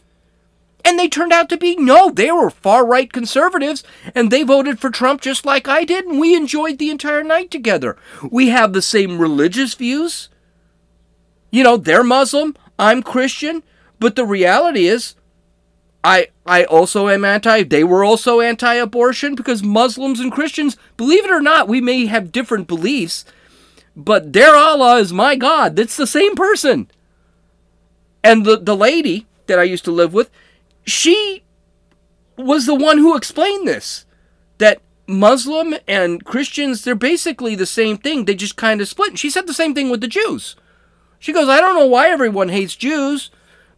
And 0.86 1.00
they 1.00 1.08
turned 1.08 1.32
out 1.32 1.48
to 1.48 1.58
be 1.58 1.78
no, 1.78 2.10
they 2.10 2.30
were 2.30 2.50
far 2.50 2.86
right 2.86 3.10
conservatives, 3.10 3.86
and 4.14 4.30
they 4.30 4.44
voted 4.44 4.80
for 4.80 4.90
Trump 4.90 5.22
just 5.22 5.46
like 5.46 5.66
I 5.66 5.86
did, 5.86 6.04
and 6.04 6.20
we 6.20 6.36
enjoyed 6.36 6.78
the 6.78 6.90
entire 6.90 7.24
night 7.24 7.52
together. 7.52 7.96
We 8.30 8.50
have 8.50 8.74
the 8.74 8.82
same 8.82 9.18
religious 9.18 9.76
views. 9.76 10.28
You 11.52 11.64
know, 11.64 11.78
they're 11.78 12.04
Muslim, 12.04 12.58
I'm 12.78 13.02
Christian, 13.02 13.64
but 13.98 14.18
the 14.18 14.26
reality 14.26 14.88
is, 14.88 15.16
I 16.04 16.28
I 16.46 16.66
also 16.66 17.08
am 17.08 17.24
anti. 17.24 17.64
They 17.64 17.86
were 17.86 18.04
also 18.04 18.42
anti-abortion 18.42 19.36
because 19.36 19.64
Muslims 19.64 20.20
and 20.20 20.34
Christians, 20.34 20.76
believe 20.98 21.24
it 21.24 21.32
or 21.32 21.40
not, 21.40 21.70
we 21.70 21.80
may 21.80 22.08
have 22.08 22.34
different 22.34 22.68
beliefs, 22.68 23.24
but 23.96 24.34
their 24.34 24.56
Allah 24.56 24.98
is 24.98 25.14
my 25.14 25.36
God. 25.36 25.76
That's 25.76 25.98
the 25.98 26.08
same 26.08 26.36
person. 26.36 26.90
And 28.24 28.46
the 28.46 28.58
the 28.58 28.76
lady 28.76 29.26
that 29.48 29.60
I 29.60 29.64
used 29.64 29.86
to 29.86 29.92
live 29.92 30.14
with, 30.14 30.30
she 30.86 31.44
was 32.38 32.66
the 32.66 32.76
one 32.76 32.98
who 32.98 33.16
explained 33.16 33.68
this 33.68 34.06
that 34.58 34.82
Muslim 35.08 35.76
and 35.88 36.24
Christians, 36.24 36.84
they're 36.84 36.96
basically 36.96 37.56
the 37.56 37.66
same 37.66 37.98
thing. 37.98 38.26
They 38.26 38.36
just 38.36 38.56
kind 38.56 38.82
of 38.82 38.88
split. 38.88 39.10
And 39.10 39.20
she 39.20 39.30
said 39.30 39.48
the 39.48 39.54
same 39.54 39.76
thing 39.76 39.90
with 39.90 40.02
the 40.02 40.08
Jews. 40.08 40.56
She 41.20 41.34
goes, 41.34 41.50
I 41.50 41.60
don't 41.60 41.76
know 41.76 41.88
why 41.88 42.10
everyone 42.10 42.50
hates 42.50 42.76
Jews 42.76 43.30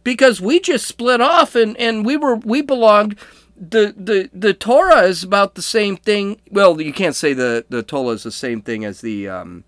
because 0.04 0.40
we 0.40 0.60
just 0.60 0.86
split 0.86 1.20
off 1.20 1.54
and, 1.54 1.76
and 1.78 2.06
we 2.06 2.16
were 2.16 2.36
we 2.36 2.62
belonged 2.62 3.18
the, 3.56 3.94
the 3.96 4.30
the 4.32 4.54
Torah 4.54 5.02
is 5.02 5.24
about 5.24 5.54
the 5.54 5.62
same 5.62 5.96
thing. 5.96 6.40
Well, 6.50 6.80
you 6.80 6.92
can't 6.92 7.16
say 7.16 7.32
the, 7.32 7.64
the 7.68 7.82
Torah 7.82 8.14
is 8.14 8.22
the 8.22 8.30
same 8.30 8.60
thing 8.60 8.84
as 8.84 9.00
the 9.00 9.28
um, 9.28 9.64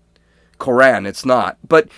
Quran. 0.59 1.07
It's 1.07 1.25
not. 1.25 1.57
But 1.67 1.89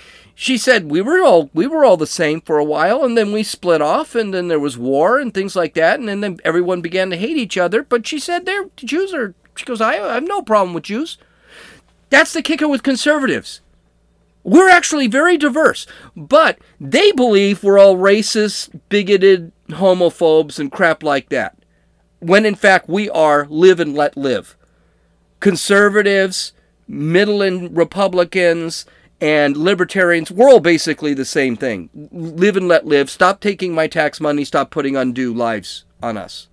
she 0.41 0.57
said 0.57 0.89
we 0.89 1.01
were 1.01 1.21
all 1.21 1.51
we 1.53 1.67
were 1.67 1.85
all 1.85 1.97
the 1.97 2.07
same 2.07 2.41
for 2.41 2.57
a 2.57 2.63
while 2.63 3.03
and 3.03 3.15
then 3.15 3.31
we 3.31 3.43
split 3.43 3.79
off 3.79 4.15
and 4.15 4.33
then 4.33 4.47
there 4.47 4.59
was 4.59 4.75
war 4.75 5.19
and 5.19 5.33
things 5.33 5.55
like 5.55 5.75
that 5.75 5.99
and 5.99 6.23
then, 6.23 6.39
everyone 6.43 6.81
began 6.81 7.11
to 7.11 7.15
hate 7.15 7.37
each 7.37 7.59
other 7.59 7.83
but 7.83 8.07
she 8.07 8.17
said 8.17 8.45
they're 8.45 8.65
jews 8.75 9.13
are 9.13 9.35
she 9.55 9.65
goes 9.65 9.81
I, 9.81 9.99
I 9.99 10.15
have 10.15 10.23
no 10.23 10.41
problem 10.41 10.73
with 10.73 10.85
jews 10.85 11.19
that's 12.09 12.33
the 12.33 12.41
kicker 12.41 12.67
with 12.67 12.81
conservatives 12.81 13.61
we're 14.43 14.69
actually 14.69 15.05
very 15.05 15.37
diverse 15.37 15.85
but 16.15 16.57
they 16.79 17.11
believe 17.11 17.63
we're 17.63 17.77
all 17.77 17.97
racist 17.97 18.79
bigoted 18.89 19.51
homophobes 19.69 20.57
and 20.57 20.71
crap 20.71 21.03
like 21.03 21.29
that 21.29 21.55
when 22.17 22.47
in 22.47 22.55
fact 22.55 22.89
we 22.89 23.11
are 23.11 23.45
live 23.47 23.79
and 23.79 23.93
let 23.93 24.17
live 24.17 24.57
conservatives 25.39 26.53
middle 26.91 27.41
and 27.41 27.75
republicans 27.75 28.85
and 29.19 29.55
libertarians, 29.55 30.31
we're 30.31 30.49
all 30.49 30.59
basically 30.59 31.13
the 31.13 31.25
same 31.25 31.55
thing. 31.55 31.89
Live 32.11 32.57
and 32.57 32.67
let 32.67 32.85
live. 32.85 33.09
Stop 33.09 33.39
taking 33.39 33.73
my 33.73 33.87
tax 33.87 34.19
money. 34.19 34.43
Stop 34.43 34.71
putting 34.71 34.95
undue 34.95 35.33
lives 35.33 35.85
on 36.01 36.17
us. 36.17 36.47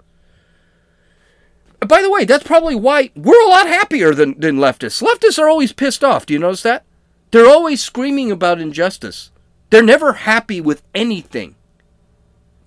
By 1.87 2.03
the 2.03 2.11
way, 2.11 2.25
that's 2.25 2.45
probably 2.45 2.75
why 2.75 3.11
we're 3.15 3.43
a 3.47 3.51
lot 3.51 3.69
happier 3.69 4.13
than, 4.13 4.39
than 4.39 4.57
leftists. 4.57 5.03
Leftists 5.03 5.39
are 5.39 5.49
always 5.49 5.73
pissed 5.73 6.05
off. 6.05 6.27
Do 6.27 6.35
you 6.35 6.41
notice 6.41 6.63
that? 6.63 6.85
They're 7.31 7.47
always 7.49 7.83
screaming 7.83 8.31
about 8.31 8.61
injustice. 8.61 9.31
They're 9.71 9.83
never 9.83 10.15
happy 10.15 10.61
with 10.61 10.83
anything. 10.95 11.55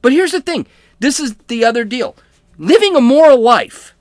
But 0.02 0.14
here's 0.14 0.32
the 0.32 0.42
thing 0.42 0.66
this 1.00 1.20
is 1.20 1.36
the 1.48 1.66
other 1.66 1.84
deal 1.84 2.16
living 2.58 2.96
a 2.96 3.02
moral 3.02 3.42
life, 3.42 3.96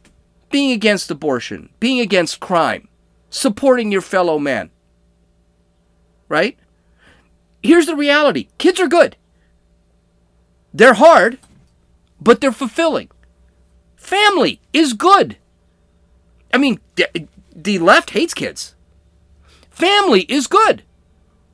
being 0.50 0.71
against 0.71 1.11
abortion, 1.11 1.71
being 1.81 2.00
against 2.00 2.41
crime, 2.41 2.89
supporting 3.31 3.91
your 3.91 4.03
fellow 4.03 4.39
man 4.39 4.71
right? 6.31 6.57
Here's 7.63 7.85
the 7.85 7.97
reality 7.97 8.49
kids 8.57 8.81
are 8.81 8.89
good. 8.89 9.17
They're 10.73 10.95
hard, 10.95 11.39
but 12.19 12.41
they're 12.41 12.53
fulfilling. 12.53 13.11
Family 13.97 14.63
is 14.73 14.95
good. 14.95 15.37
I 16.55 16.57
mean, 16.57 16.81
the 17.55 17.79
left 17.79 18.11
hates 18.11 18.33
kids. 18.33 18.75
Family 19.71 20.23
is 20.23 20.47
good. 20.47 20.85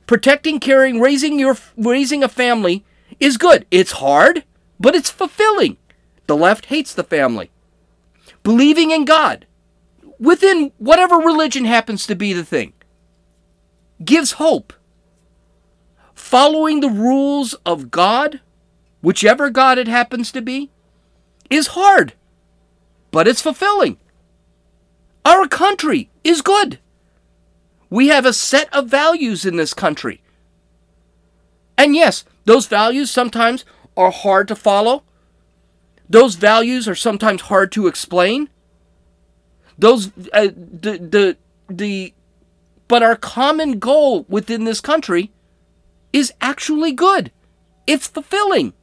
Protecting, 0.05 0.61
caring, 0.61 1.01
raising 1.01 1.37
your 1.37 1.57
raising 1.75 2.23
a 2.23 2.29
family 2.29 2.85
is 3.19 3.35
good. 3.37 3.65
It's 3.69 3.93
hard, 3.93 4.45
but 4.79 4.95
it's 4.95 5.09
fulfilling. 5.09 5.75
The 6.27 6.37
left 6.37 6.67
hates 6.67 6.93
the 6.93 7.03
family. 7.03 7.51
Believing 8.43 8.91
in 8.91 9.03
God 9.03 9.45
within 10.19 10.71
whatever 10.77 11.15
religion 11.15 11.65
happens 11.65 12.07
to 12.07 12.15
be 12.15 12.33
the 12.33 12.45
thing 12.45 12.73
gives 14.03 14.33
hope. 14.33 14.73
Following 16.13 16.79
the 16.79 16.89
rules 16.89 17.53
of 17.65 17.91
God, 17.91 18.41
whichever 19.01 19.49
God 19.49 19.77
it 19.77 19.87
happens 19.87 20.31
to 20.31 20.41
be, 20.41 20.71
is 21.49 21.67
hard, 21.67 22.13
but 23.11 23.27
it's 23.27 23.41
fulfilling. 23.41 23.97
Our 25.25 25.47
country 25.47 26.09
is 26.23 26.41
good. 26.41 26.79
We 27.89 28.07
have 28.07 28.25
a 28.25 28.33
set 28.33 28.73
of 28.73 28.87
values 28.87 29.45
in 29.45 29.55
this 29.55 29.73
country. 29.73 30.21
And 31.77 31.95
yes, 31.95 32.25
those 32.45 32.67
values 32.67 33.11
sometimes 33.11 33.63
are 33.95 34.11
hard 34.11 34.47
to 34.49 34.55
follow. 34.55 35.03
Those 36.09 36.35
values 36.35 36.87
are 36.87 36.95
sometimes 36.95 37.43
hard 37.43 37.71
to 37.73 37.87
explain. 37.87 38.49
Those 39.77 40.07
uh, 40.33 40.47
the 40.55 40.97
the 40.97 41.37
the 41.69 42.13
but 42.87 43.03
our 43.03 43.15
common 43.15 43.79
goal 43.79 44.25
within 44.29 44.63
this 44.63 44.81
country 44.81 45.31
is 46.13 46.33
actually 46.41 46.91
good. 46.91 47.31
It's 47.85 48.07
fulfilling. 48.07 48.73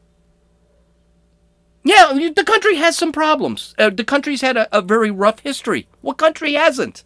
Yeah, 1.83 2.31
the 2.35 2.45
country 2.45 2.77
has 2.77 2.97
some 2.97 3.13
problems. 3.13 3.75
Uh, 3.79 3.91
the 3.91 4.05
country's 4.05 4.41
had 4.41 4.57
a, 4.57 4.77
a 4.77 4.81
very 4.81 5.11
rough 5.11 5.41
history. 5.41 5.87
What 6.01 6.17
country 6.17 6.55
hasn't? 6.55 7.05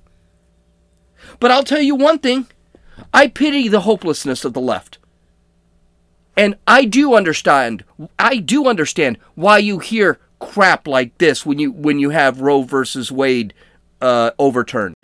But 1.41 1.51
I'll 1.51 1.65
tell 1.65 1.81
you 1.81 1.97
one 1.97 2.21
thing 2.21 2.47
I 3.13 3.27
pity 3.29 3.69
the 3.69 3.81
hopelessness 3.81 4.45
of 4.45 4.53
the 4.53 4.61
left. 4.61 4.99
And 6.37 6.57
I 6.69 6.85
do 6.85 7.15
understand. 7.15 7.83
I 8.19 8.37
do 8.37 8.69
understand 8.69 9.19
why 9.35 9.59
you 9.59 9.81
hear 9.81 10.21
crap 10.39 10.87
like 10.87 11.19
this 11.19 11.45
when 11.45 11.59
you 11.59 11.73
when 11.73 11.99
you 11.99 12.11
have 12.11 12.41
Roe 12.41 12.63
versus 12.63 13.11
Wade 13.11 13.53
uh, 14.01 14.31
overturned. 14.39 14.95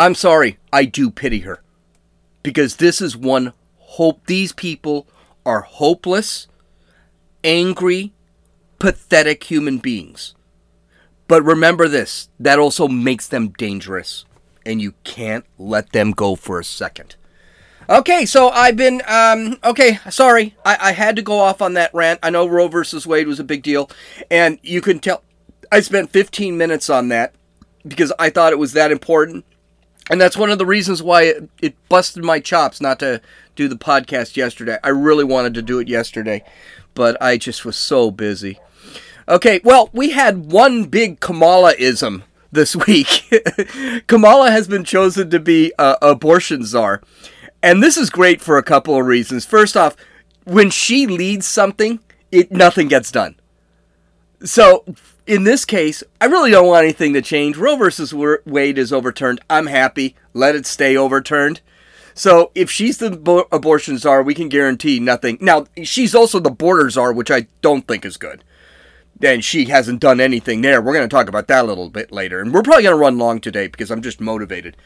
I'm 0.00 0.14
sorry, 0.14 0.58
I 0.72 0.84
do 0.84 1.10
pity 1.10 1.40
her. 1.40 1.60
Because 2.44 2.76
this 2.76 3.00
is 3.00 3.16
one 3.16 3.52
hope. 3.78 4.24
These 4.26 4.52
people 4.52 5.08
are 5.44 5.62
hopeless, 5.62 6.46
angry, 7.42 8.12
pathetic 8.78 9.42
human 9.42 9.78
beings. 9.78 10.36
But 11.26 11.42
remember 11.42 11.88
this 11.88 12.28
that 12.38 12.60
also 12.60 12.86
makes 12.86 13.26
them 13.26 13.48
dangerous. 13.58 14.24
And 14.64 14.80
you 14.80 14.94
can't 15.04 15.44
let 15.58 15.92
them 15.92 16.12
go 16.12 16.34
for 16.36 16.58
a 16.58 16.64
second. 16.64 17.16
Okay, 17.90 18.26
so 18.26 18.50
I've 18.50 18.76
been 18.76 19.00
um, 19.06 19.56
okay. 19.64 19.98
Sorry, 20.10 20.54
I, 20.64 20.76
I 20.80 20.92
had 20.92 21.16
to 21.16 21.22
go 21.22 21.38
off 21.38 21.62
on 21.62 21.72
that 21.74 21.94
rant. 21.94 22.20
I 22.22 22.28
know 22.28 22.46
Roe 22.46 22.68
versus 22.68 23.06
Wade 23.06 23.26
was 23.26 23.40
a 23.40 23.44
big 23.44 23.62
deal, 23.62 23.90
and 24.30 24.58
you 24.62 24.82
can 24.82 24.98
tell 24.98 25.22
I 25.72 25.80
spent 25.80 26.12
15 26.12 26.58
minutes 26.58 26.90
on 26.90 27.08
that 27.08 27.34
because 27.86 28.12
I 28.18 28.28
thought 28.28 28.52
it 28.52 28.58
was 28.58 28.74
that 28.74 28.90
important. 28.90 29.46
And 30.10 30.20
that's 30.20 30.36
one 30.36 30.50
of 30.50 30.58
the 30.58 30.66
reasons 30.66 31.02
why 31.02 31.24
it, 31.24 31.50
it, 31.60 31.88
busted 31.88 32.24
my 32.24 32.40
chops 32.40 32.80
not 32.80 32.98
to 33.00 33.20
do 33.56 33.68
the 33.68 33.76
podcast 33.76 34.36
yesterday. 34.36 34.78
I 34.82 34.88
really 34.88 35.24
wanted 35.24 35.54
to 35.54 35.62
do 35.62 35.78
it 35.80 35.88
yesterday, 35.88 36.42
but 36.94 37.20
I 37.22 37.36
just 37.36 37.64
was 37.64 37.76
so 37.76 38.10
busy. 38.10 38.58
Okay, 39.28 39.60
well, 39.64 39.90
we 39.92 40.10
had 40.10 40.50
one 40.50 40.84
big 40.84 41.20
Kamala-ism 41.20 42.24
this 42.52 42.74
week. 42.74 43.30
Kamala 44.06 44.50
has 44.50 44.68
been 44.68 44.84
chosen 44.84 45.30
to 45.30 45.38
be 45.38 45.72
uh, 45.78 45.96
abortion 46.00 46.64
czar. 46.64 47.02
And 47.62 47.82
this 47.82 47.96
is 47.96 48.10
great 48.10 48.40
for 48.40 48.56
a 48.56 48.62
couple 48.62 48.96
of 48.98 49.06
reasons. 49.06 49.44
First 49.44 49.76
off, 49.76 49.96
when 50.44 50.70
she 50.70 51.06
leads 51.06 51.46
something, 51.46 52.00
it 52.30 52.52
nothing 52.52 52.88
gets 52.88 53.10
done. 53.10 53.34
So 54.44 54.84
in 55.26 55.44
this 55.44 55.64
case, 55.64 56.02
I 56.20 56.26
really 56.26 56.50
don't 56.50 56.66
want 56.66 56.84
anything 56.84 57.12
to 57.14 57.22
change. 57.22 57.56
Roe 57.56 57.76
versus 57.76 58.14
Wade 58.14 58.78
is 58.78 58.92
overturned. 58.92 59.40
I'm 59.50 59.66
happy. 59.66 60.16
Let 60.32 60.54
it 60.54 60.66
stay 60.66 60.96
overturned. 60.96 61.60
So 62.14 62.50
if 62.54 62.70
she's 62.70 62.98
the 62.98 63.10
bo- 63.10 63.46
abortion 63.52 63.98
czar, 63.98 64.22
we 64.22 64.34
can 64.34 64.48
guarantee 64.48 64.98
nothing. 64.98 65.38
Now 65.40 65.66
she's 65.84 66.14
also 66.14 66.40
the 66.40 66.50
border 66.50 66.90
czar, 66.90 67.12
which 67.12 67.30
I 67.30 67.46
don't 67.60 67.86
think 67.86 68.04
is 68.04 68.16
good. 68.16 68.42
And 69.22 69.44
she 69.44 69.66
hasn't 69.66 70.00
done 70.00 70.20
anything 70.20 70.60
there. 70.60 70.80
We're 70.80 70.94
going 70.94 71.08
to 71.08 71.14
talk 71.14 71.28
about 71.28 71.48
that 71.48 71.64
a 71.64 71.68
little 71.68 71.90
bit 71.90 72.12
later, 72.12 72.40
and 72.40 72.54
we're 72.54 72.62
probably 72.62 72.84
going 72.84 72.96
to 72.96 73.00
run 73.00 73.18
long 73.18 73.40
today 73.40 73.66
because 73.66 73.90
I'm 73.90 74.02
just 74.02 74.20
motivated. 74.20 74.76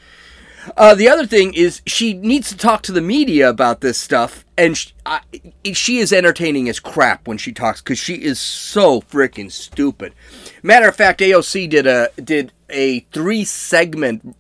Uh, 0.77 0.95
the 0.95 1.09
other 1.09 1.27
thing 1.27 1.55
is 1.55 1.83
she 1.87 2.15
needs 2.15 2.49
to 2.49 2.57
talk 2.57 2.83
to 2.83 2.93
the 2.93 3.01
media 3.01 3.49
about 3.49 3.81
this 3.81 3.99
stuff, 3.99 4.45
and 4.57 4.77
she, 4.77 4.93
she 5.73 5.99
is 5.99 6.13
entertaining 6.13 6.69
as 6.69 6.79
crap 6.79 7.27
when 7.27 7.37
she 7.37 7.53
talks 7.53 7.81
because 7.81 7.99
she 7.99 8.15
is 8.15 8.39
so 8.39 9.01
freaking 9.01 9.51
stupid. 9.51 10.15
Matter 10.63 10.89
of 10.89 10.97
fact, 10.97 11.21
AOC 11.21 11.69
did 11.69 11.87
a 11.87 12.11
did 12.23 12.53
a 12.71 13.01
three 13.13 13.45
segment 13.45 14.37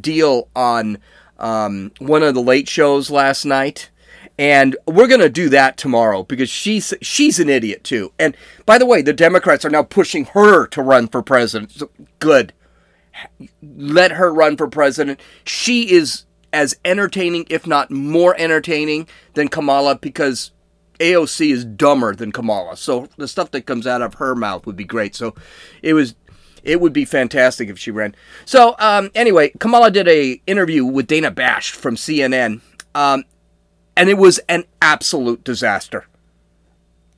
deal 0.00 0.48
on 0.54 0.98
um, 1.38 1.92
one 1.98 2.22
of 2.22 2.34
the 2.34 2.42
late 2.42 2.68
shows 2.68 3.10
last 3.10 3.44
night. 3.44 3.90
And 4.38 4.76
we're 4.86 5.06
gonna 5.06 5.28
do 5.28 5.48
that 5.48 5.76
tomorrow 5.76 6.22
because 6.22 6.50
she's 6.50 6.92
she's 7.00 7.38
an 7.38 7.48
idiot 7.48 7.84
too. 7.84 8.12
And 8.18 8.36
by 8.66 8.78
the 8.78 8.86
way, 8.86 9.00
the 9.02 9.12
Democrats 9.12 9.64
are 9.64 9.70
now 9.70 9.82
pushing 9.82 10.26
her 10.26 10.66
to 10.68 10.82
run 10.82 11.08
for 11.08 11.22
president. 11.22 11.72
So, 11.72 11.90
good 12.18 12.52
let 13.62 14.12
her 14.12 14.32
run 14.32 14.56
for 14.56 14.68
president. 14.68 15.20
She 15.44 15.92
is 15.92 16.24
as 16.52 16.76
entertaining, 16.84 17.46
if 17.50 17.66
not 17.66 17.90
more 17.90 18.34
entertaining, 18.38 19.08
than 19.34 19.48
Kamala 19.48 19.96
because 19.96 20.52
AOC 20.98 21.52
is 21.52 21.64
dumber 21.64 22.14
than 22.14 22.32
Kamala. 22.32 22.76
So 22.76 23.08
the 23.16 23.28
stuff 23.28 23.50
that 23.50 23.66
comes 23.66 23.86
out 23.86 24.02
of 24.02 24.14
her 24.14 24.34
mouth 24.34 24.66
would 24.66 24.76
be 24.76 24.84
great. 24.84 25.14
So 25.14 25.34
it 25.82 25.94
was 25.94 26.14
it 26.62 26.80
would 26.80 26.92
be 26.92 27.04
fantastic 27.04 27.68
if 27.68 27.78
she 27.78 27.90
ran. 27.90 28.14
So 28.44 28.74
um, 28.78 29.10
anyway, 29.14 29.50
Kamala 29.60 29.90
did 29.90 30.08
a 30.08 30.40
interview 30.46 30.84
with 30.84 31.06
Dana 31.06 31.30
Bash 31.30 31.70
from 31.70 31.94
CNN, 31.94 32.60
um, 32.94 33.24
and 33.96 34.08
it 34.08 34.18
was 34.18 34.38
an 34.48 34.64
absolute 34.82 35.42
disaster. 35.42 36.06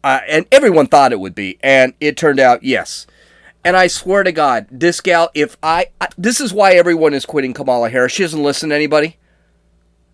Uh, 0.04 0.20
and 0.28 0.46
everyone 0.52 0.86
thought 0.86 1.12
it 1.12 1.20
would 1.20 1.34
be, 1.34 1.58
and 1.60 1.92
it 2.00 2.16
turned 2.16 2.38
out 2.38 2.62
yes. 2.62 3.06
And 3.64 3.76
I 3.76 3.88
swear 3.88 4.22
to 4.22 4.32
God, 4.32 4.66
this 4.70 5.00
gal, 5.00 5.30
if 5.34 5.56
I, 5.62 5.86
I, 6.00 6.08
this 6.16 6.40
is 6.40 6.54
why 6.54 6.72
everyone 6.72 7.12
is 7.12 7.26
quitting 7.26 7.52
Kamala 7.52 7.90
Harris. 7.90 8.12
She 8.12 8.22
doesn't 8.22 8.42
listen 8.42 8.68
to 8.68 8.74
anybody. 8.74 9.16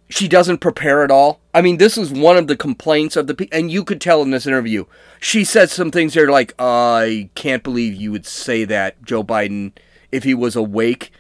She 0.09 0.28
doesn't 0.28 0.59
prepare 0.59 1.02
at 1.02 1.11
all. 1.11 1.40
I 1.52 1.61
mean, 1.61 1.76
this 1.76 1.97
is 1.99 2.11
one 2.11 2.37
of 2.37 2.47
the 2.47 2.56
complaints 2.56 3.16
of 3.16 3.26
the 3.26 3.35
people, 3.35 3.56
and 3.56 3.71
you 3.71 3.85
could 3.85 4.00
tell 4.00 4.23
in 4.23 4.30
this 4.30 4.47
interview. 4.47 4.87
She 5.21 5.44
said 5.44 5.71
some 5.71 5.90
things 5.90 6.14
there 6.14 6.30
like, 6.30 6.54
I 6.59 7.30
can't 7.35 7.62
believe 7.62 7.94
you 7.94 8.11
would 8.12 8.26
say 8.26 8.64
that. 8.64 9.02
Joe 9.02 9.23
Biden, 9.23 9.73
if 10.11 10.25
he 10.25 10.35
was 10.35 10.56
awake, 10.56 11.11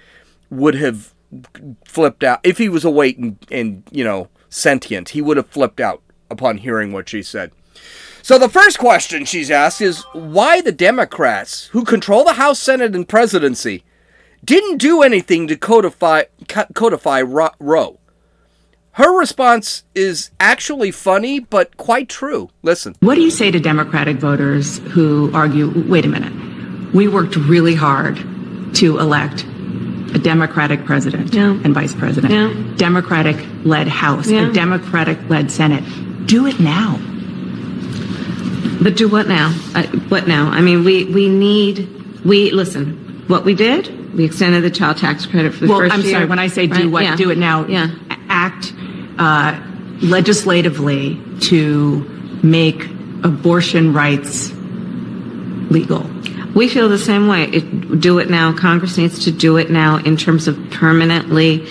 would 0.50 0.74
have 0.74 1.14
flipped 1.84 2.24
out. 2.24 2.40
If 2.42 2.58
he 2.58 2.68
was 2.68 2.84
awake 2.84 3.18
and, 3.18 3.38
and 3.50 3.82
you 3.90 4.04
know, 4.04 4.28
sentient, 4.54 5.10
he 5.10 5.22
would 5.22 5.36
have 5.36 5.48
flipped 5.48 5.80
out 5.80 6.02
upon 6.30 6.58
hearing 6.58 6.92
what 6.92 7.08
she 7.08 7.22
said. 7.22 7.50
So 8.22 8.38
the 8.38 8.48
first 8.48 8.78
question 8.78 9.24
she's 9.24 9.50
asked 9.50 9.80
is 9.80 10.02
why 10.12 10.60
the 10.60 10.72
Democrats, 10.72 11.66
who 11.68 11.84
control 11.84 12.24
the 12.24 12.34
House, 12.34 12.58
Senate, 12.58 12.94
and 12.94 13.06
presidency, 13.06 13.84
didn't 14.44 14.78
do 14.78 15.02
anything 15.02 15.46
to 15.48 15.56
codify 15.56 16.24
codify 16.74 17.20
Roe. 17.20 17.98
Her 18.92 19.18
response 19.18 19.82
is 19.94 20.30
actually 20.38 20.92
funny, 20.92 21.40
but 21.40 21.76
quite 21.76 22.08
true. 22.08 22.50
Listen. 22.62 22.94
What 23.00 23.16
do 23.16 23.22
you 23.22 23.30
say 23.30 23.50
to 23.50 23.58
Democratic 23.58 24.18
voters 24.18 24.78
who 24.78 25.32
argue, 25.34 25.72
wait 25.88 26.04
a 26.04 26.08
minute, 26.08 26.94
we 26.94 27.08
worked 27.08 27.34
really 27.34 27.74
hard 27.74 28.16
to 28.76 28.98
elect 29.00 29.44
a 30.14 30.18
Democratic 30.18 30.84
president 30.84 31.34
yeah. 31.34 31.50
and 31.50 31.74
vice 31.74 31.94
president, 31.94 32.32
yeah. 32.32 32.76
Democratic 32.76 33.36
led 33.64 33.88
House, 33.88 34.28
yeah. 34.28 34.48
a 34.48 34.52
Democratic 34.52 35.18
led 35.28 35.50
Senate. 35.50 35.84
Do 36.26 36.46
it 36.46 36.60
now. 36.60 36.98
But 38.82 38.96
do 38.96 39.08
what 39.08 39.26
now? 39.26 39.54
Uh, 39.74 39.82
what 40.08 40.28
now? 40.28 40.50
I 40.50 40.60
mean, 40.60 40.84
we, 40.84 41.04
we 41.04 41.28
need, 41.28 42.24
we, 42.24 42.50
listen, 42.50 43.24
what 43.26 43.44
we 43.44 43.54
did, 43.54 44.14
we 44.14 44.24
extended 44.24 44.62
the 44.62 44.70
child 44.70 44.98
tax 44.98 45.26
credit 45.26 45.52
for 45.54 45.66
the 45.66 45.70
well, 45.70 45.80
first 45.80 45.94
I'm 45.94 46.00
year. 46.02 46.12
sorry, 46.12 46.26
when 46.26 46.38
I 46.38 46.46
say 46.46 46.66
do 46.66 46.74
right? 46.74 46.90
what, 46.90 47.02
yeah. 47.02 47.16
do 47.16 47.30
it 47.30 47.38
now, 47.38 47.66
yeah. 47.66 47.88
act 48.28 48.72
uh, 49.18 49.60
legislatively 50.00 51.20
to 51.40 52.00
make 52.42 52.84
abortion 53.24 53.92
rights 53.92 54.52
legal. 55.70 56.02
We 56.54 56.68
feel 56.68 56.88
the 56.88 56.98
same 56.98 57.26
way. 57.26 57.44
It, 57.44 58.00
do 58.00 58.18
it 58.18 58.30
now. 58.30 58.52
Congress 58.52 58.96
needs 58.96 59.24
to 59.24 59.32
do 59.32 59.56
it 59.56 59.70
now 59.70 59.96
in 59.96 60.16
terms 60.16 60.46
of 60.48 60.58
permanently 60.70 61.66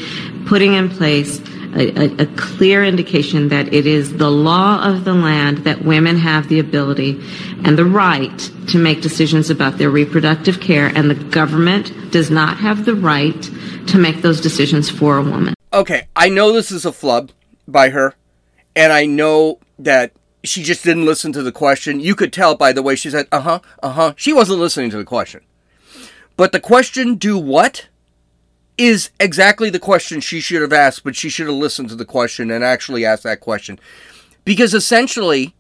putting 0.46 0.74
in 0.74 0.90
place 0.90 1.40
a, 1.76 2.22
a, 2.22 2.26
clear 2.36 2.84
indication 2.84 3.50
that 3.50 3.74
it 3.74 3.88
is 3.88 4.18
the 4.18 4.30
law 4.30 4.84
of 4.88 5.06
the 5.06 5.14
land 5.14 5.60
that 5.60 5.84
women 5.84 6.18
have 6.18 6.48
the 6.48 6.60
ability 6.60 7.20
and 7.64 7.78
the 7.78 7.86
right 7.86 8.38
to 8.68 8.78
make 8.78 9.02
decisions 9.02 9.50
about 9.50 9.78
their 9.78 9.90
reproductive 9.90 10.60
care, 10.60 10.88
and 10.88 11.10
the 11.10 11.16
government 11.16 12.12
does 12.12 12.30
not 12.30 12.58
have 12.58 12.86
the 12.86 12.94
right 12.94 13.50
to 13.88 13.98
make 13.98 14.22
those 14.22 14.40
decisions 14.40 14.90
for 14.90 15.18
a 15.18 15.24
woman. 15.24 15.54
Okay, 15.72 16.08
I 16.16 16.30
know 16.30 16.52
this 16.52 16.72
is 16.72 16.86
a 16.86 16.92
flub 16.92 17.32
by 17.68 17.90
her, 17.90 18.14
and 18.76 18.94
I 18.94 19.06
know 19.06 19.60
that 19.80 20.12
she 20.44 20.64
just 20.64 20.84
didn't 20.84 21.06
listen 21.06 21.32
to 21.34 21.44
the 21.44 21.52
question. 21.52 22.00
You 22.00 22.16
could 22.16 22.34
tell 22.34 22.56
by 22.56 22.74
the 22.74 22.84
way 22.84 22.96
she 22.96 23.10
said, 23.10 23.28
uh 23.32 23.42
huh, 23.42 23.60
uh 23.82 23.92
huh. 23.92 24.14
She 24.16 24.34
wasn't 24.34 24.60
listening 24.60 24.90
to 24.92 24.98
the 24.98 25.06
question. 25.06 25.42
But 26.36 26.52
the 26.52 26.60
question, 26.60 27.16
do 27.16 27.38
what? 27.38 27.88
is 28.78 29.12
exactly 29.20 29.70
the 29.70 29.80
question 29.80 30.20
she 30.20 30.40
should 30.40 30.62
have 30.62 30.74
asked, 30.74 31.04
but 31.04 31.16
she 31.16 31.30
should 31.30 31.48
have 31.48 31.56
listened 31.56 31.90
to 31.90 31.96
the 31.96 32.06
question 32.06 32.50
and 32.50 32.64
actually 32.64 33.06
asked 33.06 33.24
that 33.24 33.40
question. 33.40 33.80
Because 34.46 34.74
essentially, 34.74 35.54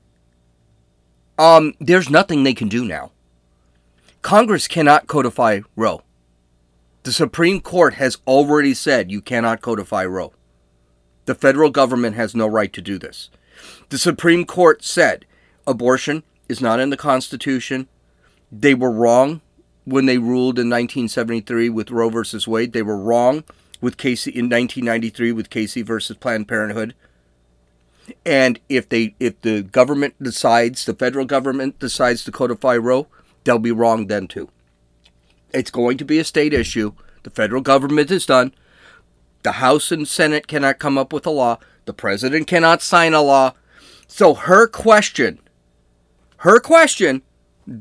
um, 1.37 1.73
there's 1.79 2.09
nothing 2.09 2.43
they 2.43 2.53
can 2.53 2.69
do 2.69 2.85
now. 2.85 3.11
Congress 4.21 4.67
cannot 4.67 5.07
codify 5.07 5.61
Roe. 5.75 6.01
The 7.03 7.11
Supreme 7.11 7.59
Court 7.59 7.95
has 7.95 8.17
already 8.25 8.73
said 8.73 9.11
you 9.11 9.21
cannot 9.21 9.61
codify 9.61 10.05
Roe. 10.05 10.33
The 11.25 11.35
federal 11.35 11.69
government 11.69 12.15
has 12.15 12.35
no 12.35 12.47
right 12.47 12.71
to 12.73 12.81
do 12.81 12.97
this. 12.97 13.29
The 13.89 13.97
Supreme 13.97 14.45
Court 14.45 14.83
said 14.83 15.25
abortion 15.67 16.23
is 16.49 16.61
not 16.61 16.79
in 16.79 16.89
the 16.89 16.97
Constitution. 16.97 17.87
They 18.51 18.73
were 18.73 18.91
wrong 18.91 19.41
when 19.85 20.05
they 20.05 20.17
ruled 20.17 20.59
in 20.59 20.69
1973 20.69 21.69
with 21.69 21.91
Roe 21.91 22.09
versus 22.09 22.47
Wade. 22.47 22.73
They 22.73 22.81
were 22.81 22.97
wrong 22.97 23.43
with 23.81 23.97
Casey 23.97 24.31
in 24.31 24.45
1993 24.45 25.31
with 25.31 25.49
Casey 25.49 25.81
versus 25.81 26.17
Planned 26.17 26.47
Parenthood. 26.47 26.95
And 28.25 28.59
if 28.69 28.89
they 28.89 29.15
if 29.19 29.39
the 29.41 29.61
government 29.61 30.15
decides, 30.21 30.85
the 30.85 30.93
federal 30.93 31.25
government 31.25 31.79
decides 31.79 32.23
to 32.23 32.31
codify 32.31 32.77
Roe, 32.77 33.07
they'll 33.43 33.59
be 33.59 33.71
wrong 33.71 34.07
then 34.07 34.27
too. 34.27 34.49
It's 35.53 35.71
going 35.71 35.97
to 35.97 36.05
be 36.05 36.19
a 36.19 36.23
state 36.23 36.53
issue. 36.53 36.93
The 37.23 37.29
federal 37.29 37.61
government 37.61 38.11
is 38.11 38.25
done. 38.25 38.53
The 39.43 39.53
House 39.53 39.91
and 39.91 40.07
Senate 40.07 40.47
cannot 40.47 40.79
come 40.79 40.97
up 40.97 41.13
with 41.13 41.25
a 41.25 41.29
law. 41.29 41.59
The 41.85 41.93
president 41.93 42.47
cannot 42.47 42.81
sign 42.81 43.13
a 43.13 43.21
law. 43.21 43.53
So 44.07 44.33
her 44.33 44.67
question, 44.67 45.39
her 46.37 46.59
question 46.59 47.21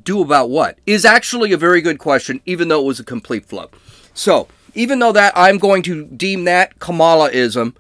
do 0.03 0.23
about 0.23 0.51
what 0.51 0.79
is 0.87 1.05
actually 1.05 1.53
a 1.53 1.57
very 1.57 1.81
good 1.81 1.99
question, 1.99 2.41
even 2.47 2.69
though 2.69 2.81
it 2.81 2.87
was 2.87 3.01
a 3.01 3.05
complete 3.05 3.45
flub. 3.47 3.75
So, 4.15 4.49
even 4.75 4.99
though 4.99 5.13
that 5.13 5.33
I'm 5.37 5.59
going 5.59 5.83
to 5.85 6.07
deem 6.07 6.45
that 6.45 6.79
Kamalaism, 6.79 7.75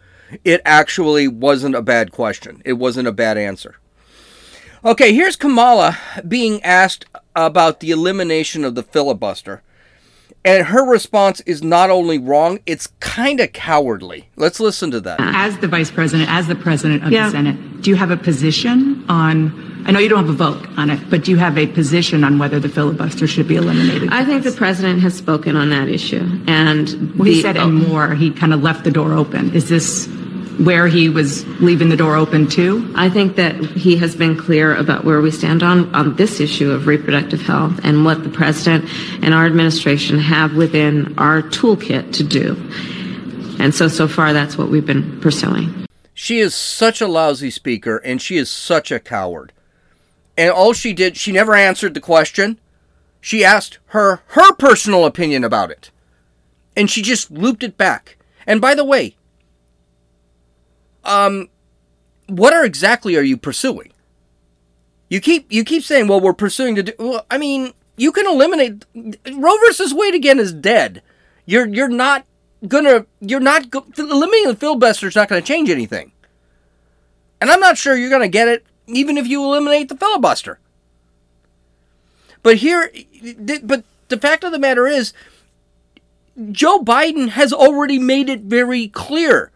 it 0.44 0.60
actually 0.64 1.28
wasn't 1.28 1.74
a 1.74 1.82
bad 1.82 2.12
question. 2.12 2.62
It 2.64 2.74
wasn't 2.74 3.08
a 3.08 3.12
bad 3.12 3.38
answer. 3.38 3.76
Okay, 4.84 5.14
here's 5.14 5.36
Kamala 5.36 5.96
being 6.26 6.62
asked 6.62 7.04
about 7.36 7.80
the 7.80 7.90
elimination 7.90 8.64
of 8.64 8.74
the 8.74 8.82
filibuster. 8.82 9.62
And 10.44 10.66
her 10.66 10.84
response 10.84 11.40
is 11.42 11.62
not 11.62 11.90
only 11.90 12.18
wrong, 12.18 12.58
it's 12.66 12.88
kind 13.00 13.40
of 13.40 13.52
cowardly. 13.52 14.28
Let's 14.36 14.60
listen 14.60 14.90
to 14.92 15.00
that. 15.00 15.18
As 15.20 15.58
the 15.58 15.68
vice 15.68 15.90
president, 15.90 16.30
as 16.30 16.46
the 16.46 16.54
president 16.54 17.04
of 17.04 17.12
yeah. 17.12 17.26
the 17.26 17.30
Senate, 17.32 17.82
do 17.82 17.90
you 17.90 17.96
have 17.96 18.10
a 18.10 18.16
position 18.16 19.04
on? 19.08 19.70
I 19.84 19.90
know 19.90 19.98
you 19.98 20.08
don't 20.08 20.24
have 20.24 20.34
a 20.34 20.36
vote 20.36 20.64
on 20.76 20.90
it, 20.90 21.10
but 21.10 21.24
do 21.24 21.32
you 21.32 21.38
have 21.38 21.58
a 21.58 21.66
position 21.66 22.22
on 22.22 22.38
whether 22.38 22.60
the 22.60 22.68
filibuster 22.68 23.26
should 23.26 23.48
be 23.48 23.56
eliminated? 23.56 24.10
I 24.12 24.24
think 24.24 24.44
the 24.44 24.52
president 24.52 25.00
has 25.00 25.14
spoken 25.14 25.56
on 25.56 25.70
that 25.70 25.88
issue, 25.88 26.24
and 26.46 27.18
well, 27.18 27.24
he 27.24 27.42
said 27.42 27.56
and 27.56 27.82
oh. 27.84 27.88
more. 27.88 28.14
He 28.14 28.30
kind 28.30 28.54
of 28.54 28.62
left 28.62 28.84
the 28.84 28.92
door 28.92 29.12
open. 29.12 29.54
Is 29.54 29.68
this 29.68 30.08
where 30.58 30.86
he 30.86 31.08
was 31.08 31.46
leaving 31.60 31.88
the 31.88 31.96
door 31.96 32.16
open 32.16 32.48
to? 32.50 32.92
I 32.94 33.08
think 33.08 33.36
that 33.36 33.56
he 33.56 33.96
has 33.96 34.14
been 34.14 34.36
clear 34.36 34.74
about 34.74 35.04
where 35.04 35.20
we 35.20 35.30
stand 35.30 35.62
on, 35.62 35.94
on 35.94 36.16
this 36.16 36.40
issue 36.40 36.70
of 36.70 36.86
reproductive 36.86 37.42
health 37.42 37.80
and 37.84 38.04
what 38.04 38.22
the 38.22 38.30
president 38.30 38.88
and 39.22 39.34
our 39.34 39.46
administration 39.46 40.18
have 40.18 40.54
within 40.54 41.18
our 41.18 41.42
toolkit 41.42 42.12
to 42.14 42.24
do. 42.24 42.56
And 43.58 43.74
so, 43.74 43.88
so 43.88 44.08
far, 44.08 44.32
that's 44.32 44.58
what 44.58 44.68
we've 44.68 44.86
been 44.86 45.20
pursuing. 45.20 45.86
She 46.14 46.38
is 46.38 46.54
such 46.54 47.00
a 47.00 47.06
lousy 47.06 47.50
speaker 47.50 47.98
and 47.98 48.20
she 48.20 48.36
is 48.36 48.50
such 48.50 48.90
a 48.90 49.00
coward. 49.00 49.52
And 50.36 50.50
all 50.50 50.72
she 50.72 50.92
did, 50.92 51.16
she 51.16 51.32
never 51.32 51.54
answered 51.54 51.94
the 51.94 52.00
question. 52.00 52.58
She 53.20 53.44
asked 53.44 53.78
her 53.86 54.22
her 54.28 54.52
personal 54.54 55.04
opinion 55.04 55.44
about 55.44 55.70
it. 55.70 55.90
And 56.76 56.90
she 56.90 57.02
just 57.02 57.30
looped 57.30 57.62
it 57.62 57.76
back. 57.76 58.16
And 58.46 58.60
by 58.60 58.74
the 58.74 58.84
way, 58.84 59.16
um, 61.04 61.48
what 62.26 62.52
are 62.52 62.64
exactly 62.64 63.16
are 63.16 63.22
you 63.22 63.36
pursuing? 63.36 63.92
You 65.08 65.20
keep 65.20 65.52
you 65.52 65.64
keep 65.64 65.82
saying, 65.82 66.08
well, 66.08 66.20
we're 66.20 66.32
pursuing 66.32 66.74
to 66.76 66.82
do. 66.82 66.92
Well, 66.98 67.26
I 67.30 67.38
mean, 67.38 67.72
you 67.96 68.12
can 68.12 68.26
eliminate 68.26 68.86
Roe 68.94 69.56
versus 69.66 69.92
Wade 69.92 70.14
again 70.14 70.38
is 70.38 70.52
dead. 70.52 71.02
You're 71.44 71.66
you're 71.66 71.88
not 71.88 72.24
gonna 72.66 73.06
you're 73.20 73.40
not 73.40 73.66
eliminating 73.98 74.48
the 74.48 74.56
filibuster 74.56 75.08
is 75.08 75.16
not 75.16 75.28
to 75.42 75.46
change 75.46 75.68
anything. 75.68 76.12
And 77.40 77.50
I'm 77.50 77.60
not 77.60 77.76
sure 77.76 77.96
you're 77.96 78.08
to 78.22 78.28
get 78.28 78.48
it 78.48 78.64
even 78.86 79.16
if 79.16 79.26
you 79.26 79.42
eliminate 79.42 79.88
the 79.88 79.96
filibuster. 79.96 80.58
But 82.42 82.56
here, 82.56 82.90
but 83.62 83.84
the 84.08 84.18
fact 84.18 84.44
of 84.44 84.52
the 84.52 84.58
matter 84.58 84.86
is, 84.86 85.12
Joe 86.50 86.80
Biden 86.80 87.30
has 87.30 87.52
already 87.52 87.98
made 87.98 88.28
it 88.28 88.42
very 88.42 88.88
clear. 88.88 89.51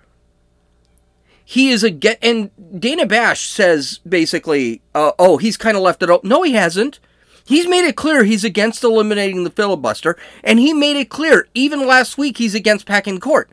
He 1.48 1.70
is 1.70 1.84
a 1.84 1.90
get, 1.90 2.18
and 2.22 2.50
Dana 2.80 3.06
Bash 3.06 3.48
says 3.48 3.98
basically, 3.98 4.82
uh, 4.96 5.12
oh, 5.16 5.36
he's 5.36 5.56
kind 5.56 5.76
of 5.76 5.82
left 5.84 6.02
it 6.02 6.10
open. 6.10 6.28
No, 6.28 6.42
he 6.42 6.54
hasn't. 6.54 6.98
He's 7.46 7.68
made 7.68 7.86
it 7.86 7.94
clear 7.94 8.24
he's 8.24 8.42
against 8.42 8.82
eliminating 8.82 9.44
the 9.44 9.50
filibuster, 9.50 10.18
and 10.42 10.58
he 10.58 10.72
made 10.72 10.96
it 10.96 11.08
clear 11.08 11.46
even 11.54 11.86
last 11.86 12.18
week 12.18 12.38
he's 12.38 12.56
against 12.56 12.84
packing 12.84 13.20
court. 13.20 13.48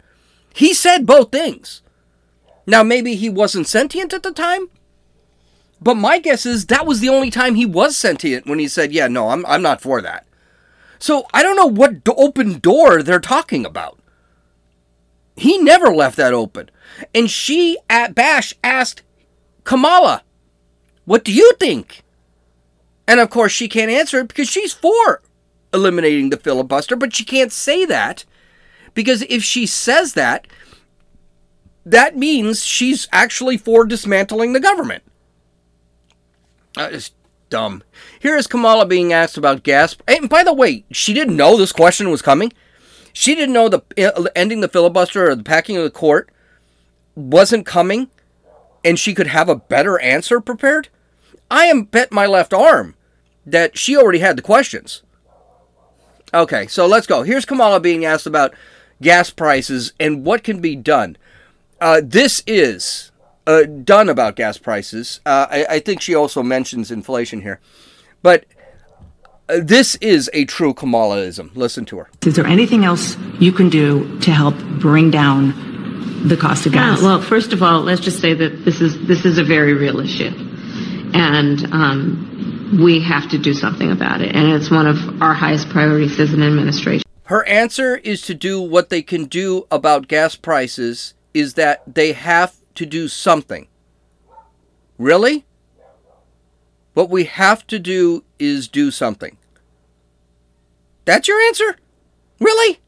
He 0.56 0.74
said 0.74 1.06
both 1.06 1.32
things. 1.32 1.84
Now, 2.66 2.82
maybe 2.82 3.14
he 3.14 3.30
wasn't 3.30 3.68
sentient 3.68 4.12
at 4.12 4.24
the 4.24 4.32
time, 4.32 4.72
but 5.80 5.94
my 5.94 6.18
guess 6.18 6.48
is 6.48 6.66
that 6.66 6.88
was 6.88 7.00
the 7.00 7.10
only 7.10 7.30
time 7.30 7.54
he 7.54 7.66
was 7.68 7.96
sentient 7.96 8.48
when 8.48 8.58
he 8.58 8.68
said, 8.68 8.92
yeah, 8.92 9.08
no, 9.08 9.30
I'm, 9.30 9.46
I'm 9.46 9.62
not 9.62 9.82
for 9.82 10.02
that. 10.02 10.26
So 10.98 11.28
I 11.32 11.44
don't 11.44 11.58
know 11.58 11.68
what 11.68 12.10
open 12.18 12.58
door 12.58 13.04
they're 13.04 13.20
talking 13.20 13.68
about. 13.68 14.00
He 15.36 15.58
never 15.58 15.93
left 15.93 16.17
that 16.17 16.34
open. 16.34 16.69
And 17.13 17.30
she 17.30 17.78
at 17.89 18.15
Bash 18.15 18.54
asked 18.63 19.02
Kamala, 19.63 20.24
What 21.06 21.24
do 21.24 21.34
you 21.34 21.54
think? 21.60 22.04
And 23.08 23.19
of 23.19 23.30
course, 23.30 23.52
she 23.52 23.67
can't 23.67 23.91
answer 23.91 24.19
it 24.19 24.28
because 24.28 24.50
she's 24.50 24.74
for 24.74 25.22
eliminating 25.74 26.30
the 26.30 26.38
filibuster, 26.38 26.96
but 26.96 27.15
she 27.15 27.26
can't 27.26 27.52
say 27.52 27.86
that 27.86 28.26
because 28.93 29.24
if 29.24 29.43
she 29.43 29.65
says 29.65 30.13
that, 30.13 30.48
that 31.86 32.15
means 32.15 32.63
she's 32.63 33.08
actually 33.12 33.58
for 33.58 33.86
dismantling 33.86 34.54
the 34.54 34.60
government. 34.60 35.04
That 36.76 36.93
is 36.93 37.12
dumb. 37.50 37.84
Here 38.19 38.38
is 38.38 38.48
Kamala 38.48 38.86
being 38.86 39.12
asked 39.12 39.38
about 39.38 39.63
gas. 39.63 39.96
And 40.08 40.30
by 40.30 40.43
the 40.43 40.54
way, 40.54 40.86
she 40.91 41.13
didn't 41.13 41.36
know 41.36 41.58
this 41.58 41.72
question 41.72 42.10
was 42.10 42.22
coming. 42.22 42.54
She 43.13 43.36
didn't 43.36 43.54
know 43.54 43.69
the 43.69 43.84
uh, 43.97 44.26
ending 44.36 44.62
the 44.62 44.67
filibuster 44.67 45.30
or 45.30 45.36
the 45.36 45.43
packing 45.43 45.78
of 45.78 45.84
the 45.84 45.91
court 45.91 46.30
wasn't 47.15 47.65
coming, 47.65 48.10
and 48.84 48.97
she 48.97 49.13
could 49.13 49.28
have 49.28 49.47
a 49.47 49.56
better 49.56 49.99
answer 49.99 50.41
prepared. 50.41 50.89
I 51.49 51.65
am 51.65 51.84
bet 51.84 52.12
my 52.12 52.26
left 52.26 52.54
arm 52.54 52.95
that 53.45 53.78
she 53.78 53.95
already 53.95 54.19
had 54.19 54.36
the 54.36 54.41
questions. 54.41 55.04
Okay, 56.34 56.65
so 56.65 56.88
let's 56.88 57.06
go. 57.06 57.21
Here's 57.21 57.45
Kamala 57.45 57.80
being 57.80 58.04
asked 58.04 58.26
about 58.26 58.56
gas 59.02 59.30
prices 59.30 59.93
and 59.99 60.26
what 60.26 60.43
can 60.43 60.60
be 60.60 60.76
done. 60.76 61.15
Uh, 61.80 62.02
this 62.04 62.41
is 62.47 63.12
uh, 63.45 63.63
done 63.63 64.10
about 64.10 64.36
gas 64.36 64.58
prices. 64.58 65.19
Uh, 65.26 65.45
I, 65.49 65.65
I, 65.69 65.80
think 65.80 66.02
she 66.02 66.15
also 66.15 66.41
mentions 66.41 66.89
inflation 66.89 67.41
here. 67.41 67.60
But 68.21 68.45
this 69.48 69.96
is 69.96 70.30
a 70.34 70.46
true 70.46 70.74
Kamalaism. 70.74 71.56
Listen 71.56 71.86
to 71.86 71.98
her. 71.98 72.10
Is 72.26 72.36
there 72.36 72.46
anything 72.46 72.86
else 72.86 73.18
you 73.40 73.52
can 73.52 73.70
do 73.70 74.20
to 74.22 74.32
help 74.32 74.56
bring 74.80 75.12
down 75.12 76.28
the 76.28 76.38
cost 76.38 76.66
of 76.66 76.74
gas? 76.74 77.02
Yeah, 77.02 77.06
well, 77.06 77.22
first 77.22 77.54
of 77.54 77.62
all, 77.62 77.82
let's 77.82 78.02
just 78.02 78.20
say 78.20 78.34
that 78.34 78.66
this 78.66 78.82
is 78.82 79.06
this 79.08 79.26
is 79.26 79.38
a 79.38 79.44
very 79.44 79.74
real 79.74 80.00
issue, 80.00 80.32
and 81.14 81.66
um, 81.74 82.80
we 82.82 83.02
have 83.02 83.30
to 83.30 83.38
do 83.38 83.54
something 83.54 83.92
about 83.92 84.22
it. 84.22 84.36
And 84.36 84.54
it's 84.54 84.72
one 84.72 84.88
of 84.88 85.22
our 85.22 85.34
highest 85.34 85.70
priorities 85.70 86.20
as 86.20 86.34
an 86.34 86.42
administration. 86.42 87.04
Her 87.26 87.46
answer 87.46 87.98
is 87.98 88.22
to 88.24 88.34
do 88.34 88.62
what 88.62 88.90
they 88.90 89.02
can 89.02 89.26
do 89.26 89.68
about 89.70 90.08
gas 90.08 90.36
prices. 90.36 91.14
Is 91.34 91.56
that 91.56 91.82
they 91.92 92.14
have 92.14 92.56
to 92.76 92.86
do 92.86 93.08
something. 93.08 93.68
Really? 94.98 95.46
What 96.94 97.10
we 97.10 97.26
have 97.26 97.66
to 97.68 97.80
do 97.80 98.24
is 98.40 98.68
do 98.68 98.92
something. 98.92 99.38
That's 101.06 101.28
your 101.28 101.40
answer? 101.42 101.78
Really? 102.40 102.80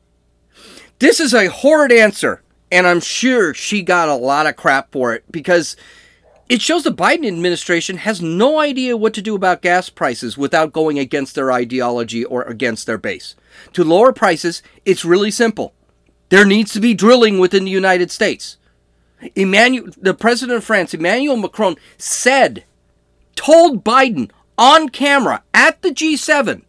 This 1.00 1.20
is 1.20 1.34
a 1.34 1.50
horrid 1.50 1.92
answer, 1.92 2.42
and 2.72 2.88
I'm 2.88 3.02
sure 3.02 3.54
she 3.54 3.82
got 3.82 4.08
a 4.08 4.16
lot 4.16 4.48
of 4.48 4.56
crap 4.56 4.92
for 4.92 5.14
it 5.14 5.24
because 5.32 5.76
it 6.48 6.62
shows 6.62 6.84
the 6.84 6.92
Biden 6.92 7.28
administration 7.28 7.98
has 7.98 8.22
no 8.22 8.60
idea 8.60 8.96
what 8.96 9.14
to 9.16 9.22
do 9.22 9.36
about 9.36 9.64
gas 9.64 9.90
prices 9.90 10.38
without 10.38 10.72
going 10.72 11.00
against 11.00 11.36
their 11.36 11.52
ideology 11.52 12.24
or 12.24 12.44
against 12.44 12.86
their 12.86 13.00
base. 13.00 13.36
To 13.74 13.84
lower 13.84 14.14
prices, 14.14 14.62
it's 14.86 15.04
really 15.04 15.32
simple. 15.32 15.74
There 16.30 16.46
needs 16.46 16.72
to 16.74 16.80
be 16.80 16.94
drilling 16.94 17.40
within 17.40 17.66
the 17.66 17.72
United 17.72 18.12
States. 18.12 18.58
Emmanuel, 19.36 19.90
the 19.98 20.14
president 20.14 20.58
of 20.58 20.64
France, 20.64 20.94
Emmanuel 20.94 21.38
Macron, 21.38 21.78
said, 21.98 22.64
told 23.36 23.84
Biden 23.84 24.32
on 24.58 24.90
camera 24.90 25.44
at 25.54 25.82
the 25.82 25.90
G7 25.90 26.64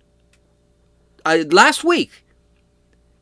uh, 1.24 1.44
last 1.50 1.84
week 1.84 2.24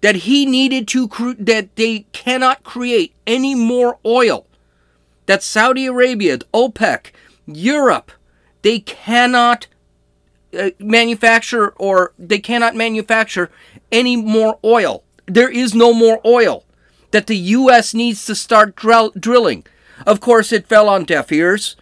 that 0.01 0.17
he 0.17 0.45
needed 0.45 0.87
to 0.89 1.09
cre- 1.09 1.33
that 1.39 1.77
they 1.77 2.01
cannot 2.13 2.63
create 2.63 3.15
any 3.27 3.55
more 3.55 3.99
oil. 4.05 4.47
That 5.27 5.43
Saudi 5.43 5.87
Arabia, 5.87 6.39
OPEC, 6.53 7.13
Europe, 7.47 8.13
they 8.61 8.81
cannot 8.81 9.67
uh, 10.59 10.71
manufacture 10.79 11.71
or 11.71 12.13
they 12.19 12.39
cannot 12.39 12.75
manufacture 12.75 13.51
any 13.91 14.17
more 14.17 14.59
oil. 14.63 15.03
There 15.27 15.51
is 15.51 15.75
no 15.75 15.95
more 15.95 16.21
oil 16.27 16.65
that 17.11 17.27
the 17.27 17.37
U.S. 17.37 17.95
needs 17.95 18.27
to 18.27 18.35
start 18.35 18.77
dr- 18.77 19.15
drilling. 19.19 19.65
Of 20.07 20.21
course, 20.21 20.53
it 20.53 20.67
fell 20.67 20.89
on 20.89 21.05
deaf 21.05 21.33
ears, 21.33 21.77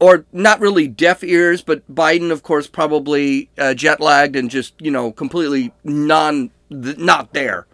or 0.00 0.24
not 0.32 0.60
really 0.60 0.86
deaf 0.86 1.24
ears, 1.24 1.62
but 1.62 1.88
Biden, 1.92 2.30
of 2.30 2.42
course, 2.42 2.66
probably 2.66 3.50
uh, 3.58 3.74
jet 3.74 4.00
lagged 4.00 4.36
and 4.36 4.50
just 4.50 4.74
you 4.80 4.90
know 4.90 5.12
completely 5.12 5.72
non 5.84 6.50
not 6.70 7.32
there. 7.32 7.66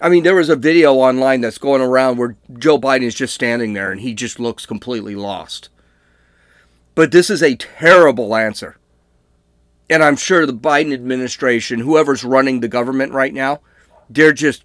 I 0.00 0.08
mean, 0.08 0.22
there 0.22 0.36
was 0.36 0.48
a 0.48 0.56
video 0.56 0.94
online 0.94 1.40
that's 1.40 1.58
going 1.58 1.82
around 1.82 2.18
where 2.18 2.36
Joe 2.56 2.78
Biden 2.78 3.02
is 3.02 3.14
just 3.14 3.34
standing 3.34 3.72
there 3.72 3.90
and 3.90 4.00
he 4.00 4.14
just 4.14 4.38
looks 4.38 4.64
completely 4.64 5.16
lost. 5.16 5.70
But 6.94 7.10
this 7.10 7.30
is 7.30 7.42
a 7.42 7.56
terrible 7.56 8.36
answer. 8.36 8.76
And 9.90 10.02
I'm 10.04 10.16
sure 10.16 10.46
the 10.46 10.52
Biden 10.52 10.92
administration, 10.92 11.80
whoever's 11.80 12.22
running 12.22 12.60
the 12.60 12.68
government 12.68 13.12
right 13.12 13.32
now, 13.32 13.60
they're 14.10 14.32
just 14.32 14.64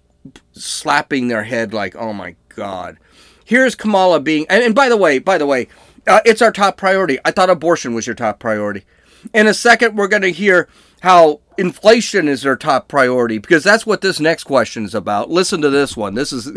slapping 0.52 1.28
their 1.28 1.44
head 1.44 1.72
like, 1.72 1.96
"Oh 1.96 2.12
my 2.12 2.36
God!" 2.54 2.98
Here's 3.44 3.74
Kamala 3.74 4.20
being, 4.20 4.46
and, 4.48 4.62
and 4.62 4.74
by 4.74 4.88
the 4.88 4.96
way, 4.96 5.18
by 5.18 5.38
the 5.38 5.46
way, 5.46 5.68
uh, 6.06 6.20
it's 6.24 6.42
our 6.42 6.52
top 6.52 6.76
priority. 6.76 7.18
I 7.24 7.30
thought 7.30 7.50
abortion 7.50 7.94
was 7.94 8.06
your 8.06 8.16
top 8.16 8.38
priority. 8.38 8.84
In 9.32 9.46
a 9.46 9.54
second, 9.54 9.96
we're 9.96 10.08
going 10.08 10.22
to 10.22 10.32
hear 10.32 10.68
how 11.00 11.40
inflation 11.56 12.28
is 12.28 12.42
their 12.42 12.56
top 12.56 12.88
priority 12.88 13.38
because 13.38 13.62
that's 13.62 13.86
what 13.86 14.00
this 14.00 14.20
next 14.20 14.44
question 14.44 14.84
is 14.84 14.94
about. 14.94 15.30
Listen 15.30 15.60
to 15.60 15.70
this 15.70 15.96
one. 15.96 16.14
This 16.14 16.32
is, 16.32 16.50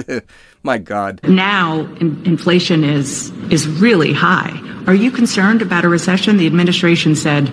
my 0.63 0.77
God. 0.77 1.21
Now, 1.23 1.81
in- 1.99 2.21
inflation 2.25 2.83
is 2.83 3.31
is 3.51 3.67
really 3.67 4.13
high. 4.13 4.61
Are 4.87 4.95
you 4.95 5.11
concerned 5.11 5.61
about 5.61 5.85
a 5.85 5.89
recession? 5.89 6.37
The 6.37 6.47
administration 6.47 7.15
said 7.15 7.49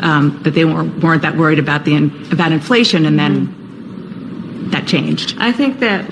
um, 0.00 0.40
that 0.44 0.50
they 0.50 0.64
weren't, 0.64 1.02
weren't 1.02 1.22
that 1.22 1.36
worried 1.36 1.58
about 1.58 1.84
the 1.84 1.94
in- 1.94 2.28
about 2.32 2.52
inflation, 2.52 3.06
and 3.06 3.18
then 3.18 4.70
that 4.70 4.86
changed? 4.86 5.36
I 5.38 5.52
think 5.52 5.80
that 5.80 6.06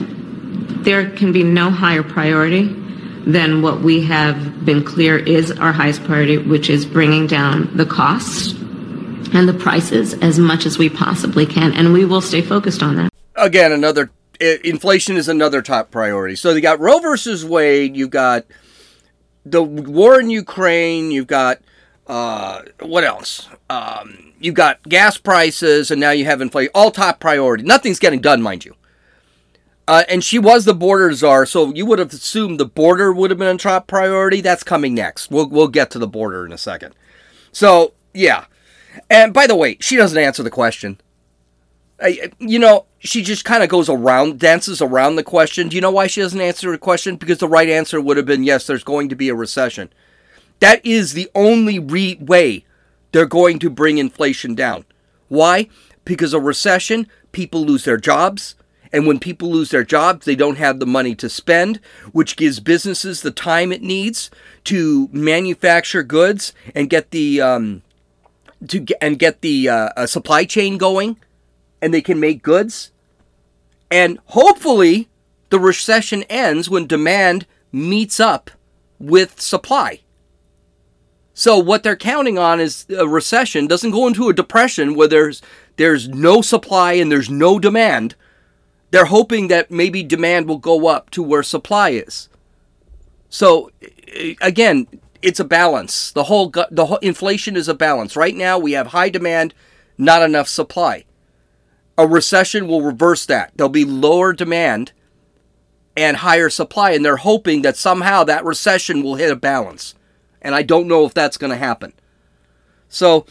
there 0.85 1.11
can 1.11 1.33
be 1.33 1.43
no 1.43 1.71
higher 1.71 2.03
priority 2.03 2.82
than 3.27 3.63
what 3.63 3.81
we 3.81 4.05
have 4.05 4.65
been 4.65 4.85
clear 4.85 5.17
is 5.17 5.51
our 5.53 5.73
highest 5.73 6.05
priority, 6.05 6.39
which 6.39 6.69
is 6.69 6.85
bringing 6.85 7.27
down 7.27 7.77
the 7.77 7.87
costs 7.87 8.53
and 9.35 9.49
the 9.49 9.55
prices 9.55 10.15
as 10.15 10.39
much 10.39 10.67
as 10.67 10.79
we 10.79 10.89
possibly 10.89 11.47
can, 11.47 11.73
and 11.73 11.93
we 11.93 12.05
will 12.05 12.21
stay 12.21 12.43
focused 12.43 12.83
on 12.83 12.97
that. 12.97 13.11
Again, 13.37 13.73
another 13.73 14.11
inflation 14.41 15.17
is 15.17 15.29
another 15.29 15.63
top 15.63 15.91
priority. 15.91 16.37
So 16.37 16.51
you 16.51 16.61
got 16.61 16.81
Roe 16.81 16.99
versus 16.99 17.45
Wade, 17.45 17.97
you've 17.97 18.11
got 18.11 18.45
the 19.45 19.63
war 19.63 20.21
in 20.21 20.31
Ukraine, 20.31 21.11
you've 21.11 21.27
got 21.27 21.61
uh, 22.07 22.63
what 22.81 23.05
else? 23.05 23.49
Um, 23.71 24.33
you've 24.41 24.55
got 24.55 24.83
gas 24.83 25.17
prices, 25.17 25.91
and 25.91 26.01
now 26.01 26.11
you 26.11 26.25
have 26.25 26.41
inflation. 26.41 26.71
All 26.75 26.91
top 26.91 27.21
priority. 27.21 27.63
Nothing's 27.65 27.99
getting 27.99 28.21
done, 28.21 28.43
mind 28.43 28.65
you. 28.65 28.75
Uh, 29.93 30.05
and 30.09 30.25
she 30.25 30.39
was 30.39 30.65
the 30.65 30.73
border 30.73 31.13
czar, 31.13 31.45
so 31.45 31.71
you 31.75 31.85
would 31.85 31.99
have 31.99 32.15
assumed 32.15 32.59
the 32.59 32.65
border 32.65 33.13
would 33.13 33.31
have 33.31 33.39
been 33.39 33.55
a 33.55 33.59
top 33.59 33.87
priority. 33.87 34.41
That's 34.41 34.65
coming 34.65 34.95
next. 34.95 35.31
We'll 35.31 35.51
we'll 35.51 35.69
get 35.69 35.91
to 35.91 35.99
the 35.99 36.07
border 36.07 36.47
in 36.47 36.53
a 36.53 36.57
second. 36.57 36.95
So 37.53 37.93
yeah, 38.15 38.47
and 39.11 39.35
by 39.35 39.47
the 39.47 39.55
way, 39.55 39.77
she 39.81 39.97
doesn't 39.97 40.17
answer 40.17 40.43
the 40.43 40.49
question. 40.49 40.99
you 42.39 42.59
know, 42.59 42.87
she 43.01 43.23
just 43.23 43.45
kind 43.45 43.63
of 43.63 43.69
goes 43.69 43.91
around, 43.91 44.41
dances 44.41 44.81
around 44.81 45.17
the 45.17 45.23
question. 45.23 45.69
Do 45.69 45.77
you 45.77 45.83
know 45.83 45.91
why 45.91 46.07
she 46.07 46.23
doesn't 46.23 46.41
answer 46.41 46.71
the 46.71 46.79
question? 46.79 47.17
Because 47.17 47.37
the 47.37 47.47
right 47.47 47.69
answer 47.69 48.01
would 48.01 48.17
have 48.17 48.25
been 48.25 48.45
yes. 48.45 48.67
There's 48.67 48.85
going 48.85 49.11
to 49.11 49.15
be 49.15 49.29
a 49.29 49.35
recession. 49.35 49.93
That 50.61 50.81
is 50.87 51.13
the 51.13 51.29
only 51.35 51.79
re- 51.79 52.17
way 52.19 52.65
they're 53.13 53.27
going 53.27 53.59
to 53.59 53.69
bring 53.69 53.99
inflation 53.99 54.55
down. 54.55 54.87
Why? 55.29 55.69
Because 56.07 56.33
a 56.33 56.41
recession, 56.41 57.09
people 57.33 57.63
lose 57.63 57.85
their 57.85 57.99
jobs, 57.99 58.55
And 58.93 59.07
when 59.07 59.19
people 59.19 59.51
lose 59.51 59.71
their 59.71 59.85
jobs, 59.85 60.27
they 60.27 60.37
don't 60.37 60.59
have 60.59 60.79
the 60.79 60.87
money 60.87 61.15
to 61.15 61.29
spend, 61.29 61.81
which 62.13 62.37
gives 62.37 62.61
businesses 62.61 63.23
the 63.23 63.31
time 63.31 63.73
it 63.73 63.83
needs 63.83 64.31
to 64.65 65.09
manufacture 65.13 66.03
goods 66.03 66.53
and 66.75 66.91
get 66.91 67.11
the 67.11 67.41
um, 67.41 67.83
to 68.69 68.81
get, 68.81 68.99
and 69.01 69.19
get 69.19 69.41
the 69.41 69.69
uh, 69.69 70.07
supply 70.07 70.45
chain 70.45 70.77
going, 70.77 71.17
and 71.81 71.93
they 71.93 72.03
can 72.03 72.21
make 72.21 72.43
goods. 72.43 72.93
And 73.91 74.19
hopefully, 74.27 75.09
the 75.51 75.59
recession 75.59 76.23
ends 76.25 76.69
when 76.69 76.87
demand 76.87 77.47
meets 77.73 78.21
up 78.21 78.51
with 78.99 79.41
supply. 79.41 80.01
So 81.35 81.59
what 81.59 81.83
they're 81.83 81.97
counting 81.97 82.39
on 82.39 82.61
is 82.61 82.87
a 82.97 83.09
recession 83.09 83.67
doesn't 83.67 83.91
go 83.91 84.07
into 84.07 84.29
a 84.29 84.35
depression 84.35 84.95
where 84.95 85.09
there's 85.09 85.41
there's 85.77 86.09
no 86.09 86.43
supply 86.43 86.93
and 86.93 87.11
there's 87.11 87.31
no 87.31 87.59
demand. 87.59 88.15
They're 88.93 89.07
hoping 89.07 89.49
that 89.49 89.71
maybe 89.71 90.03
demand 90.03 90.47
will 90.47 90.59
go 90.59 90.87
up 90.87 91.09
to 91.11 91.23
where 91.23 91.43
supply 91.43 91.91
is. 91.91 92.29
So 93.31 93.71
again, 94.43 94.87
it's 95.23 95.41
a 95.41 95.45
balance. 95.45 96.13
The 96.13 96.25
whole 96.25 96.53
the 96.71 96.87
whole 96.87 96.99
inflation 96.99 97.57
is 97.57 97.69
a 97.69 97.75
balance. 97.75 98.17
Right 98.17 98.37
now 98.37 98.59
we 98.59 98.73
have 98.73 98.89
high 98.89 99.09
demand, 99.09 99.55
not 99.97 100.23
enough 100.23 100.47
supply. 100.47 101.07
A 101.97 102.07
recession 102.07 102.69
will 102.69 102.83
reverse 102.83 103.25
that. 103.27 103.53
There'll 103.57 103.71
be 103.71 103.87
lower 103.87 104.35
demand 104.35 104.93
and 105.97 106.19
higher 106.19 106.51
supply 106.51 106.91
and 106.91 107.03
they're 107.03 107.17
hoping 107.17 107.63
that 107.63 107.79
somehow 107.79 108.25
that 108.25 108.45
recession 108.45 109.03
will 109.03 109.15
hit 109.15 109.33
a 109.33 109.37
balance. 109.37 109.95
And 110.43 110.55
I 110.55 110.63
don't 110.63 110.89
know 110.89 111.07
if 111.07 111.15
that's 111.15 111.39
going 111.39 111.51
to 111.51 111.57
happen. 111.57 111.95
So 112.91 113.25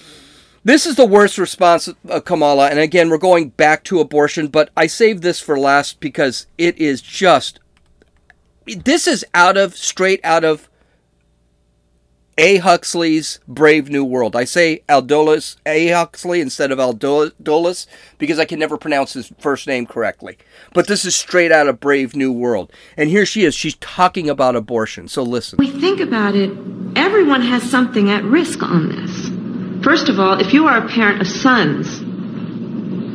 this 0.64 0.86
is 0.86 0.96
the 0.96 1.06
worst 1.06 1.38
response 1.38 1.88
of 1.88 2.26
Kamala. 2.26 2.70
And 2.70 2.80
again, 2.80 3.10
we're 3.10 3.18
going 3.18 3.50
back 3.50 3.84
to 3.86 4.00
abortion, 4.00 4.48
but 4.48 4.70
I 4.78 4.88
saved 4.88 5.24
this 5.24 5.40
for 5.40 5.58
last 5.58 6.00
because 6.00 6.46
it 6.58 6.78
is 6.78 7.02
just. 7.02 7.60
This 8.66 9.08
is 9.08 9.26
out 9.34 9.58
of, 9.58 9.76
straight 9.76 10.20
out 10.24 10.44
of 10.44 10.70
A. 12.38 12.58
Huxley's 12.58 13.40
Brave 13.48 13.90
New 13.90 14.06
World. 14.06 14.36
I 14.36 14.44
say 14.44 14.84
Aldous 14.88 15.58
A. 15.66 15.88
Huxley 15.90 16.42
instead 16.42 16.72
of 16.72 16.80
Aldous 16.80 17.88
because 18.20 18.38
I 18.38 18.46
can 18.46 18.60
never 18.60 18.78
pronounce 18.78 19.14
his 19.14 19.34
first 19.40 19.66
name 19.66 19.88
correctly. 19.88 20.38
But 20.74 20.88
this 20.88 21.06
is 21.06 21.16
straight 21.16 21.52
out 21.52 21.68
of 21.68 21.80
Brave 21.80 22.16
New 22.16 22.32
World. 22.32 22.72
And 22.96 23.10
here 23.10 23.26
she 23.26 23.46
is. 23.46 23.56
She's 23.56 23.76
talking 23.78 24.30
about 24.30 24.56
abortion. 24.56 25.08
So 25.08 25.24
listen. 25.24 25.58
We 25.58 25.72
think 25.72 26.00
about 26.00 26.36
it, 26.36 26.52
everyone 26.96 27.42
has 27.42 27.64
something 27.64 28.12
at 28.12 28.24
risk 28.24 28.62
on 28.62 28.90
this. 28.90 29.21
First 29.84 30.10
of 30.10 30.20
all, 30.20 30.40
if 30.40 30.54
you 30.54 30.68
are 30.68 30.86
a 30.86 30.90
parent 30.90 31.22
of 31.22 31.28
sons, 31.28 32.00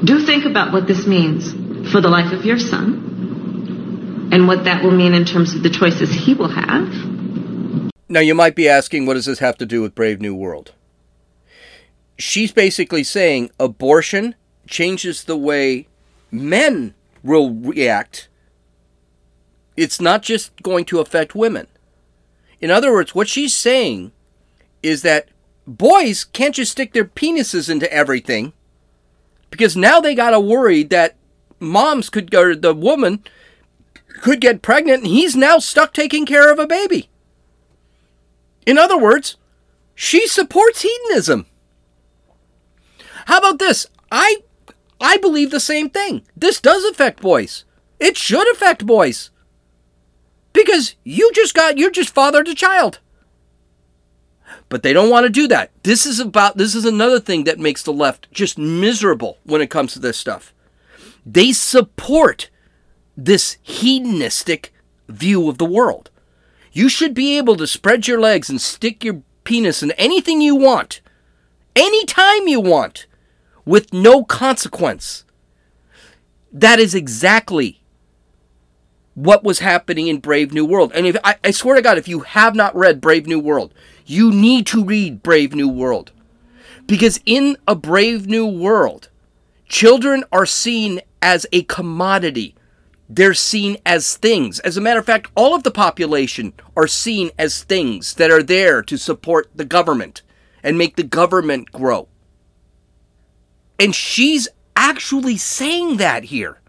do 0.04 0.24
think 0.26 0.44
about 0.44 0.72
what 0.72 0.86
this 0.86 1.06
means 1.06 1.52
for 1.92 2.00
the 2.00 2.08
life 2.08 2.32
of 2.32 2.44
your 2.44 2.58
son 2.58 4.28
and 4.32 4.48
what 4.48 4.64
that 4.64 4.82
will 4.82 4.90
mean 4.90 5.14
in 5.14 5.24
terms 5.24 5.54
of 5.54 5.62
the 5.62 5.70
choices 5.70 6.10
he 6.12 6.34
will 6.34 6.48
have. 6.48 6.92
Now, 8.08 8.20
you 8.20 8.34
might 8.34 8.56
be 8.56 8.68
asking, 8.68 9.06
what 9.06 9.14
does 9.14 9.26
this 9.26 9.38
have 9.38 9.56
to 9.58 9.66
do 9.66 9.80
with 9.80 9.94
Brave 9.94 10.20
New 10.20 10.34
World? 10.34 10.72
She's 12.18 12.52
basically 12.52 13.04
saying 13.04 13.50
abortion 13.60 14.34
changes 14.66 15.24
the 15.24 15.36
way 15.36 15.86
men 16.30 16.94
will 17.22 17.52
react. 17.52 18.28
It's 19.76 20.00
not 20.00 20.22
just 20.22 20.62
going 20.62 20.84
to 20.86 20.98
affect 20.98 21.34
women. 21.34 21.68
In 22.60 22.70
other 22.70 22.92
words, 22.92 23.14
what 23.14 23.28
she's 23.28 23.54
saying 23.54 24.12
is 24.82 25.02
that 25.02 25.28
boys 25.66 26.24
can't 26.24 26.54
just 26.54 26.72
stick 26.72 26.92
their 26.92 27.04
penises 27.04 27.68
into 27.68 27.92
everything 27.92 28.52
because 29.50 29.76
now 29.76 30.00
they 30.00 30.14
got 30.14 30.30
to 30.30 30.40
worry 30.40 30.82
that 30.84 31.16
moms 31.58 32.10
could 32.10 32.30
go, 32.30 32.54
the 32.54 32.74
woman 32.74 33.24
could 34.20 34.40
get 34.40 34.62
pregnant 34.62 35.04
and 35.04 35.12
he's 35.12 35.36
now 35.36 35.58
stuck 35.58 35.92
taking 35.92 36.26
care 36.26 36.50
of 36.50 36.58
a 36.58 36.66
baby. 36.66 37.08
In 38.64 38.78
other 38.78 38.98
words, 38.98 39.36
she 39.94 40.26
supports 40.26 40.82
hedonism. 40.82 41.46
How 43.26 43.38
about 43.38 43.58
this? 43.58 43.86
I 44.10 44.38
I 45.00 45.16
believe 45.18 45.50
the 45.50 45.60
same 45.60 45.90
thing. 45.90 46.22
This 46.36 46.60
does 46.60 46.84
affect 46.84 47.20
boys. 47.20 47.64
It 47.98 48.16
should 48.16 48.50
affect 48.52 48.86
boys. 48.86 49.30
Because 50.52 50.94
you 51.04 51.30
just 51.34 51.54
got 51.54 51.78
you 51.78 51.90
just 51.90 52.14
fathered 52.14 52.48
a 52.48 52.54
child. 52.54 53.00
But 54.68 54.82
they 54.82 54.92
don't 54.92 55.10
want 55.10 55.24
to 55.24 55.30
do 55.30 55.46
that. 55.48 55.70
This 55.82 56.06
is 56.06 56.18
about 56.18 56.56
this 56.56 56.74
is 56.74 56.84
another 56.84 57.20
thing 57.20 57.44
that 57.44 57.58
makes 57.58 57.82
the 57.82 57.92
left 57.92 58.30
just 58.32 58.58
miserable 58.58 59.38
when 59.44 59.60
it 59.60 59.70
comes 59.70 59.92
to 59.92 60.00
this 60.00 60.18
stuff. 60.18 60.52
They 61.24 61.52
support 61.52 62.50
this 63.16 63.58
hedonistic 63.62 64.72
view 65.08 65.48
of 65.48 65.58
the 65.58 65.64
world. 65.64 66.10
You 66.72 66.88
should 66.88 67.14
be 67.14 67.38
able 67.38 67.56
to 67.56 67.66
spread 67.66 68.06
your 68.06 68.20
legs 68.20 68.50
and 68.50 68.60
stick 68.60 69.02
your 69.02 69.22
penis 69.44 69.82
in 69.82 69.92
anything 69.92 70.40
you 70.40 70.54
want, 70.54 71.00
anytime 71.74 72.48
you 72.48 72.60
want, 72.60 73.06
with 73.64 73.92
no 73.92 74.24
consequence. 74.24 75.24
That 76.52 76.78
is 76.78 76.94
exactly 76.94 77.82
what 79.14 79.42
was 79.42 79.60
happening 79.60 80.08
in 80.08 80.18
Brave 80.18 80.52
New 80.52 80.66
World. 80.66 80.92
And 80.94 81.06
if 81.06 81.16
I, 81.24 81.36
I 81.42 81.50
swear 81.50 81.76
to 81.76 81.82
God, 81.82 81.96
if 81.96 82.08
you 82.08 82.20
have 82.20 82.54
not 82.54 82.76
read 82.76 83.00
Brave 83.00 83.26
New 83.26 83.40
World, 83.40 83.72
you 84.06 84.30
need 84.32 84.66
to 84.68 84.84
read 84.84 85.22
Brave 85.22 85.54
New 85.54 85.68
World. 85.68 86.12
Because 86.86 87.20
in 87.26 87.56
a 87.66 87.74
Brave 87.74 88.26
New 88.26 88.46
World, 88.46 89.08
children 89.68 90.24
are 90.30 90.46
seen 90.46 91.00
as 91.20 91.46
a 91.52 91.62
commodity. 91.64 92.54
They're 93.08 93.34
seen 93.34 93.76
as 93.84 94.16
things. 94.16 94.60
As 94.60 94.76
a 94.76 94.80
matter 94.80 95.00
of 95.00 95.06
fact, 95.06 95.30
all 95.34 95.54
of 95.54 95.64
the 95.64 95.70
population 95.70 96.52
are 96.76 96.86
seen 96.86 97.30
as 97.38 97.64
things 97.64 98.14
that 98.14 98.30
are 98.30 98.42
there 98.42 98.82
to 98.82 98.96
support 98.96 99.50
the 99.54 99.64
government 99.64 100.22
and 100.62 100.78
make 100.78 100.96
the 100.96 101.02
government 101.02 101.72
grow. 101.72 102.08
And 103.78 103.94
she's 103.94 104.48
actually 104.74 105.36
saying 105.36 105.96
that 105.98 106.24
here. 106.24 106.60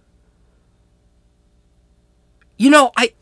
You 2.58 2.72
know, 2.72 2.92
I 2.98 3.14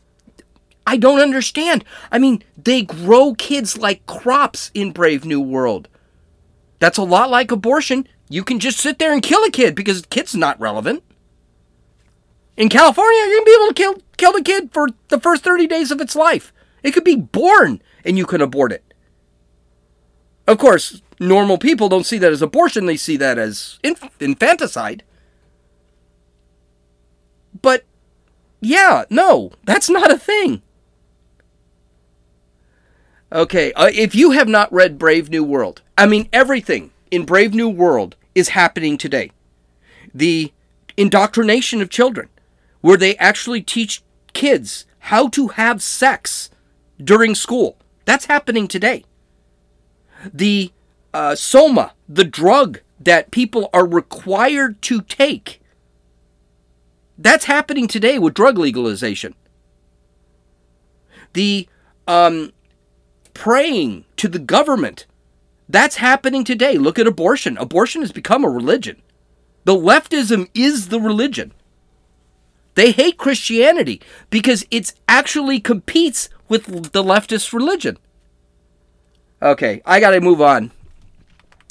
I 0.86 0.96
don't 0.96 1.20
understand. 1.20 1.84
I 2.12 2.18
mean, 2.18 2.42
they 2.56 2.82
grow 2.82 3.34
kids 3.34 3.76
like 3.76 4.06
crops 4.06 4.70
in 4.72 4.92
Brave 4.92 5.24
New 5.24 5.40
World. 5.40 5.88
That's 6.78 6.98
a 6.98 7.02
lot 7.02 7.30
like 7.30 7.50
abortion. 7.50 8.06
You 8.28 8.44
can 8.44 8.60
just 8.60 8.78
sit 8.78 8.98
there 8.98 9.12
and 9.12 9.22
kill 9.22 9.42
a 9.44 9.50
kid 9.50 9.74
because 9.74 10.02
the 10.02 10.08
kid's 10.08 10.34
not 10.34 10.60
relevant. 10.60 11.02
In 12.56 12.68
California, 12.68 13.20
going 13.20 13.40
to 13.40 13.44
be 13.44 13.56
able 13.60 13.68
to 13.68 13.74
kill, 13.74 13.94
kill 14.16 14.32
the 14.32 14.42
kid 14.42 14.70
for 14.72 14.88
the 15.08 15.20
first 15.20 15.44
30 15.44 15.66
days 15.66 15.90
of 15.90 16.00
its 16.00 16.16
life. 16.16 16.52
It 16.82 16.92
could 16.92 17.04
be 17.04 17.16
born 17.16 17.82
and 18.04 18.16
you 18.16 18.24
can 18.24 18.40
abort 18.40 18.72
it. 18.72 18.94
Of 20.46 20.58
course, 20.58 21.02
normal 21.18 21.58
people 21.58 21.88
don't 21.88 22.06
see 22.06 22.18
that 22.18 22.32
as 22.32 22.40
abortion, 22.40 22.86
they 22.86 22.96
see 22.96 23.16
that 23.16 23.38
as 23.38 23.78
inf- 23.82 24.16
infanticide. 24.20 25.02
But 27.60 27.84
yeah, 28.60 29.04
no, 29.10 29.50
that's 29.64 29.90
not 29.90 30.10
a 30.12 30.18
thing. 30.18 30.62
Okay, 33.32 33.72
uh, 33.72 33.90
if 33.92 34.14
you 34.14 34.30
have 34.32 34.46
not 34.46 34.72
read 34.72 34.98
Brave 34.98 35.30
New 35.30 35.42
World, 35.42 35.82
I 35.98 36.06
mean, 36.06 36.28
everything 36.32 36.92
in 37.10 37.24
Brave 37.24 37.54
New 37.54 37.68
World 37.68 38.14
is 38.36 38.50
happening 38.50 38.96
today. 38.96 39.32
The 40.14 40.52
indoctrination 40.96 41.82
of 41.82 41.90
children, 41.90 42.28
where 42.82 42.96
they 42.96 43.16
actually 43.16 43.62
teach 43.62 44.02
kids 44.32 44.86
how 45.00 45.28
to 45.30 45.48
have 45.48 45.82
sex 45.82 46.50
during 47.02 47.34
school, 47.34 47.76
that's 48.04 48.26
happening 48.26 48.68
today. 48.68 49.04
The 50.32 50.72
uh, 51.12 51.34
Soma, 51.34 51.94
the 52.08 52.24
drug 52.24 52.80
that 53.00 53.32
people 53.32 53.68
are 53.74 53.86
required 53.86 54.80
to 54.82 55.02
take, 55.02 55.60
that's 57.18 57.46
happening 57.46 57.88
today 57.88 58.20
with 58.20 58.34
drug 58.34 58.56
legalization. 58.56 59.34
The 61.32 61.68
um, 62.06 62.52
praying 63.36 64.06
to 64.16 64.28
the 64.28 64.38
government. 64.38 65.04
That's 65.68 65.96
happening 65.96 66.42
today. 66.42 66.78
Look 66.78 66.98
at 66.98 67.06
abortion. 67.06 67.58
Abortion 67.58 68.00
has 68.00 68.12
become 68.12 68.44
a 68.44 68.48
religion. 68.48 69.02
The 69.64 69.74
leftism 69.74 70.48
is 70.54 70.88
the 70.88 71.00
religion. 71.00 71.52
They 72.76 72.92
hate 72.92 73.18
Christianity 73.18 74.00
because 74.30 74.64
it 74.70 74.94
actually 75.06 75.60
competes 75.60 76.30
with 76.48 76.92
the 76.92 77.02
leftist 77.02 77.52
religion. 77.52 77.98
Okay, 79.42 79.82
I 79.84 80.00
got 80.00 80.10
to 80.10 80.20
move 80.20 80.40
on. 80.40 80.70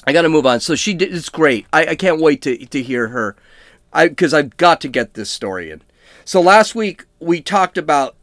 I 0.06 0.14
got 0.14 0.22
to 0.22 0.30
move 0.30 0.46
on. 0.46 0.60
So 0.60 0.76
she 0.76 0.94
did. 0.94 1.14
It's 1.14 1.30
great. 1.30 1.66
I, 1.74 1.88
I 1.88 1.96
can't 1.96 2.22
wait 2.22 2.42
to 2.44 2.58
to 2.58 2.84
hear 2.84 3.08
her. 3.08 3.36
Because 3.94 4.34
I've 4.34 4.58
got 4.58 4.82
to 4.82 4.90
get 4.90 5.14
this 5.14 5.30
story 5.30 5.72
in. 5.72 5.82
So 6.26 6.42
last 6.42 6.76
week 6.76 7.06
we 7.20 7.42
talked 7.42 7.78
about 7.78 8.16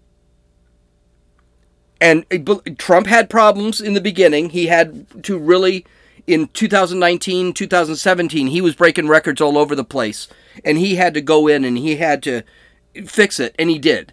And 2.01 2.25
Trump 2.79 3.07
had 3.07 3.31
problems 3.31 3.81
in 3.81 3.95
the 3.95 4.01
beginning. 4.01 4.51
He 4.51 4.67
had 4.67 5.25
to 5.25 5.39
really, 5.39 5.87
in 6.27 6.49
2019, 6.49 7.53
2017, 7.53 8.49
he 8.49 8.61
was 8.61 8.75
breaking 8.75 9.09
records 9.09 9.41
all 9.41 9.57
over 9.57 9.75
the 9.75 9.85
place. 9.85 10.29
And 10.65 10.79
he 10.79 10.97
had 10.97 11.15
to 11.15 11.21
go 11.21 11.47
in 11.47 11.65
and 11.65 11.79
he 11.79 11.97
had 11.97 12.23
to 12.25 12.43
fix 13.07 13.39
it, 13.39 13.55
and 13.59 13.71
he 13.71 13.79
did. 13.79 14.13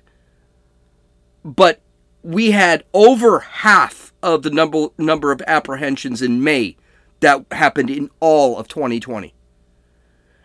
But 1.44 1.82
we 2.22 2.52
had 2.52 2.84
over 2.94 3.40
half 3.40 4.14
of 4.22 4.44
the 4.44 4.50
number 4.50 4.88
number 4.98 5.32
of 5.32 5.42
apprehensions 5.46 6.22
in 6.22 6.44
May 6.44 6.78
that 7.20 7.46
happened 7.52 7.90
in 7.90 8.10
all 8.20 8.58
of 8.58 8.68
2020. 8.68 9.34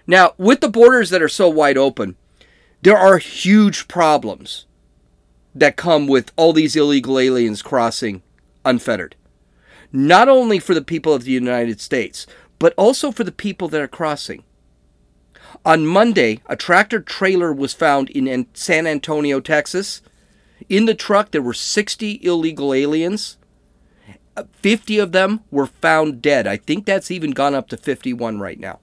Now, 0.06 0.34
with 0.38 0.60
the 0.60 0.68
borders 0.68 1.10
that 1.10 1.22
are 1.22 1.28
so 1.28 1.48
wide 1.48 1.76
open, 1.76 2.16
there 2.82 2.96
are 2.96 3.18
huge 3.18 3.88
problems 3.88 4.66
that 5.54 5.76
come 5.76 6.06
with 6.06 6.32
all 6.36 6.52
these 6.52 6.76
illegal 6.76 7.18
aliens 7.18 7.62
crossing 7.62 8.22
unfettered. 8.64 9.16
Not 9.92 10.28
only 10.28 10.58
for 10.58 10.74
the 10.74 10.82
people 10.82 11.12
of 11.14 11.24
the 11.24 11.30
United 11.30 11.80
States, 11.80 12.26
but 12.58 12.74
also 12.76 13.10
for 13.10 13.24
the 13.24 13.32
people 13.32 13.68
that 13.68 13.80
are 13.80 13.88
crossing. 13.88 14.44
On 15.64 15.86
Monday, 15.86 16.40
a 16.46 16.56
tractor 16.56 17.00
trailer 17.00 17.52
was 17.52 17.72
found 17.72 18.10
in 18.10 18.46
San 18.52 18.86
Antonio, 18.86 19.40
Texas. 19.40 20.02
In 20.68 20.84
the 20.84 20.94
truck, 20.94 21.30
there 21.30 21.42
were 21.42 21.54
60 21.54 22.20
illegal 22.22 22.74
aliens. 22.74 23.38
Uh, 24.36 24.44
50 24.52 24.98
of 24.98 25.12
them 25.12 25.40
were 25.50 25.66
found 25.66 26.22
dead. 26.22 26.46
I 26.46 26.56
think 26.56 26.84
that's 26.84 27.10
even 27.10 27.30
gone 27.32 27.54
up 27.54 27.68
to 27.68 27.76
51 27.76 28.38
right 28.38 28.58
now. 28.60 28.80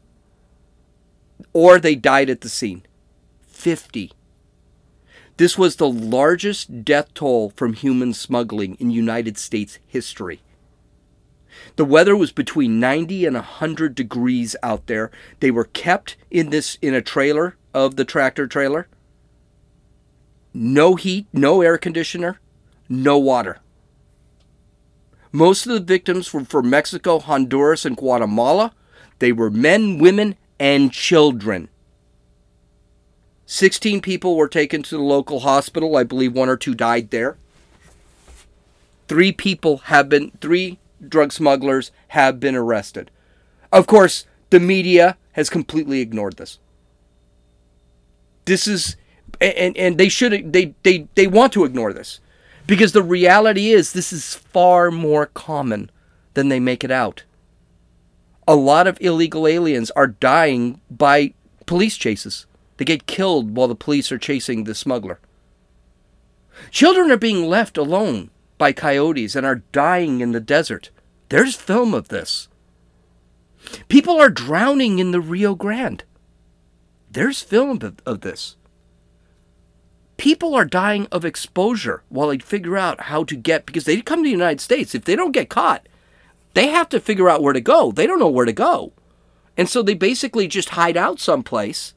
Or 1.53 1.79
they 1.79 1.95
died 1.95 2.29
at 2.29 2.41
the 2.41 2.49
scene. 2.49 2.83
50. 3.47 4.11
This 5.37 5.57
was 5.57 5.75
the 5.75 5.89
largest 5.89 6.83
death 6.83 7.13
toll 7.13 7.51
from 7.55 7.73
human 7.73 8.13
smuggling 8.13 8.75
in 8.75 8.89
United 8.89 9.37
States 9.37 9.79
history. 9.85 10.41
The 11.75 11.85
weather 11.85 12.15
was 12.15 12.31
between 12.31 12.79
90 12.79 13.25
and 13.25 13.35
100 13.35 13.95
degrees 13.95 14.55
out 14.63 14.87
there. 14.87 15.11
They 15.39 15.51
were 15.51 15.65
kept 15.65 16.15
in 16.31 16.49
this 16.49 16.77
in 16.81 16.93
a 16.93 17.01
trailer 17.01 17.55
of 17.73 17.95
the 17.95 18.05
tractor 18.05 18.47
trailer. 18.47 18.87
No 20.53 20.95
heat, 20.95 21.27
no 21.33 21.61
air 21.61 21.77
conditioner, 21.77 22.39
no 22.87 23.17
water. 23.17 23.59
Most 25.31 25.65
of 25.65 25.73
the 25.73 25.81
victims 25.81 26.33
were 26.33 26.45
from 26.45 26.69
Mexico, 26.69 27.19
Honduras, 27.19 27.85
and 27.85 27.97
Guatemala. 27.97 28.73
They 29.19 29.33
were 29.33 29.49
men, 29.49 29.97
women, 29.97 30.35
and 30.57 30.93
children. 30.93 31.67
16 33.45 34.01
people 34.01 34.37
were 34.37 34.47
taken 34.47 34.81
to 34.83 34.95
the 34.95 35.03
local 35.03 35.41
hospital. 35.41 35.97
I 35.97 36.03
believe 36.03 36.33
one 36.33 36.49
or 36.49 36.55
two 36.57 36.73
died 36.73 37.09
there. 37.11 37.37
Three 39.07 39.31
people 39.31 39.77
have 39.77 40.09
been, 40.09 40.31
three 40.41 40.79
drug 41.07 41.31
smugglers 41.31 41.91
have 42.09 42.39
been 42.39 42.55
arrested. 42.55 43.11
Of 43.71 43.87
course, 43.87 44.25
the 44.49 44.59
media 44.59 45.17
has 45.33 45.49
completely 45.49 46.01
ignored 46.01 46.37
this. 46.37 46.59
This 48.45 48.67
is, 48.67 48.95
and, 49.41 49.75
and 49.75 49.97
they 49.97 50.09
should, 50.09 50.53
they, 50.53 50.73
they, 50.83 51.07
they 51.15 51.27
want 51.27 51.51
to 51.53 51.65
ignore 51.65 51.91
this 51.93 52.19
because 52.67 52.93
the 52.93 53.03
reality 53.03 53.71
is 53.71 53.93
this 53.93 54.13
is 54.13 54.35
far 54.35 54.91
more 54.91 55.27
common 55.27 55.89
than 56.35 56.49
they 56.49 56.59
make 56.59 56.83
it 56.83 56.91
out. 56.91 57.23
A 58.47 58.55
lot 58.55 58.87
of 58.87 59.01
illegal 59.01 59.47
aliens 59.47 59.91
are 59.91 60.07
dying 60.07 60.79
by 60.89 61.33
police 61.65 61.97
chases. 61.97 62.45
They 62.77 62.85
get 62.85 63.07
killed 63.07 63.55
while 63.55 63.67
the 63.67 63.75
police 63.75 64.11
are 64.11 64.17
chasing 64.17 64.63
the 64.63 64.75
smuggler. 64.75 65.19
Children 66.71 67.11
are 67.11 67.17
being 67.17 67.47
left 67.47 67.77
alone 67.77 68.29
by 68.57 68.71
coyotes 68.71 69.35
and 69.35 69.45
are 69.45 69.63
dying 69.71 70.21
in 70.21 70.31
the 70.31 70.39
desert. 70.39 70.89
There's 71.29 71.55
film 71.55 71.93
of 71.93 72.09
this. 72.09 72.47
People 73.87 74.19
are 74.19 74.29
drowning 74.29 74.99
in 74.99 75.11
the 75.11 75.21
Rio 75.21 75.55
Grande. 75.55 76.03
There's 77.09 77.41
film 77.41 77.79
of, 77.81 78.01
of 78.05 78.21
this. 78.21 78.55
People 80.17 80.55
are 80.55 80.65
dying 80.65 81.07
of 81.11 81.25
exposure 81.25 82.03
while 82.09 82.29
they 82.29 82.37
figure 82.37 82.77
out 82.77 83.01
how 83.01 83.23
to 83.23 83.35
get, 83.35 83.65
because 83.65 83.85
they 83.85 84.01
come 84.01 84.19
to 84.19 84.27
the 84.27 84.29
United 84.29 84.61
States. 84.61 84.95
If 84.95 85.05
they 85.05 85.15
don't 85.15 85.31
get 85.31 85.49
caught, 85.49 85.87
they 86.53 86.67
have 86.67 86.87
to 86.89 86.99
figure 86.99 87.29
out 87.29 87.41
where 87.41 87.53
to 87.53 87.61
go. 87.61 87.91
They 87.91 88.07
don't 88.07 88.19
know 88.19 88.29
where 88.29 88.45
to 88.45 88.53
go. 88.53 88.93
And 89.57 89.67
so 89.67 89.81
they 89.81 89.93
basically 89.93 90.47
just 90.47 90.69
hide 90.69 90.97
out 90.97 91.19
someplace 91.19 91.93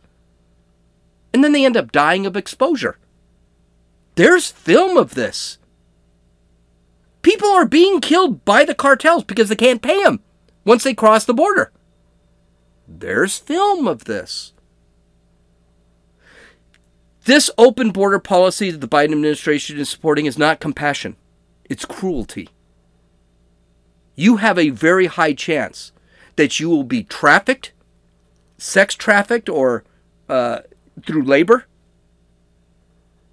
and 1.33 1.45
then 1.45 1.53
they 1.53 1.65
end 1.65 1.77
up 1.77 1.93
dying 1.93 2.27
of 2.27 2.37
exposure. 2.37 2.99
There's 4.15 4.51
film 4.51 4.97
of 4.97 5.15
this. 5.15 5.58
People 7.23 7.49
are 7.49 7.67
being 7.67 8.01
killed 8.01 8.45
by 8.45 8.65
the 8.65 8.75
cartels 8.75 9.25
because 9.25 9.49
they 9.49 9.57
can't 9.57 9.83
pay 9.83 10.03
them 10.03 10.21
once 10.65 10.85
they 10.85 10.95
cross 10.95 11.25
the 11.25 11.35
border. 11.35 11.73
There's 12.87 13.39
film 13.39 13.87
of 13.87 14.05
this. 14.05 14.53
This 17.25 17.51
open 17.59 17.91
border 17.91 18.19
policy 18.19 18.71
that 18.71 18.81
the 18.81 18.89
Biden 18.89 19.13
administration 19.13 19.79
is 19.79 19.91
supporting 19.91 20.27
is 20.27 20.39
not 20.39 20.61
compassion, 20.61 21.17
it's 21.65 21.85
cruelty. 21.85 22.49
You 24.15 24.37
have 24.37 24.59
a 24.59 24.71
very 24.71 25.07
high 25.07 25.35
chance 25.35 25.93
that 26.37 26.59
you 26.59 26.71
will 26.71 26.85
be 26.85 27.03
trafficked, 27.03 27.73
sex 28.57 28.95
trafficked, 28.95 29.49
or 29.49 29.85
uh, 30.29 30.61
through 31.07 31.23
labor, 31.23 31.67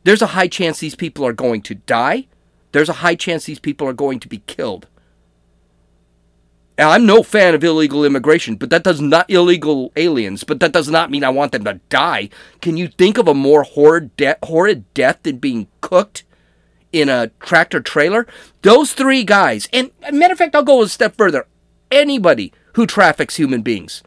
there's 0.04 0.22
a 0.22 0.28
high 0.28 0.48
chance 0.48 0.80
these 0.80 0.96
people 0.96 1.26
are 1.26 1.34
going 1.34 1.62
to 1.64 1.76
die. 1.76 2.28
There's 2.76 2.90
a 2.90 2.94
high 2.94 3.16
chance 3.16 3.46
these 3.46 3.58
people 3.58 3.88
are 3.88 3.94
going 3.94 4.20
to 4.20 4.28
be 4.28 4.40
killed. 4.48 4.88
Now, 6.78 6.90
I'm 6.90 7.06
no 7.06 7.24
fan 7.24 7.56
of 7.56 7.64
illegal 7.64 8.04
immigration, 8.04 8.58
but 8.58 8.70
that 8.70 8.84
does 8.84 9.00
not 9.00 9.30
illegal 9.30 9.94
aliens, 9.96 10.44
but 10.44 10.60
that 10.60 10.74
does 10.74 10.90
not 10.90 11.10
mean 11.10 11.24
I 11.24 11.30
want 11.30 11.54
them 11.54 11.64
to 11.64 11.80
die. 11.88 12.30
Can 12.62 12.76
you 12.76 12.90
think 12.90 13.18
of 13.18 13.30
a 13.30 13.34
more 13.34 13.64
horrid, 13.64 14.18
de- 14.18 14.36
horrid 14.44 14.94
death 14.94 15.20
than 15.24 15.38
being 15.38 15.70
cooked 15.80 16.26
in 16.92 17.08
a 17.08 17.28
tractor 17.40 17.80
trailer? 17.80 18.28
Those 18.62 18.92
three 18.92 19.24
guys, 19.24 19.70
and 19.72 19.92
matter 20.12 20.34
of 20.34 20.38
fact, 20.38 20.54
I'll 20.54 20.62
go 20.62 20.82
a 20.82 20.90
step 20.90 21.16
further. 21.16 21.48
Anybody 21.90 22.52
who 22.74 22.86
traffics 22.86 23.38
human 23.38 23.62
beings, 23.62 24.04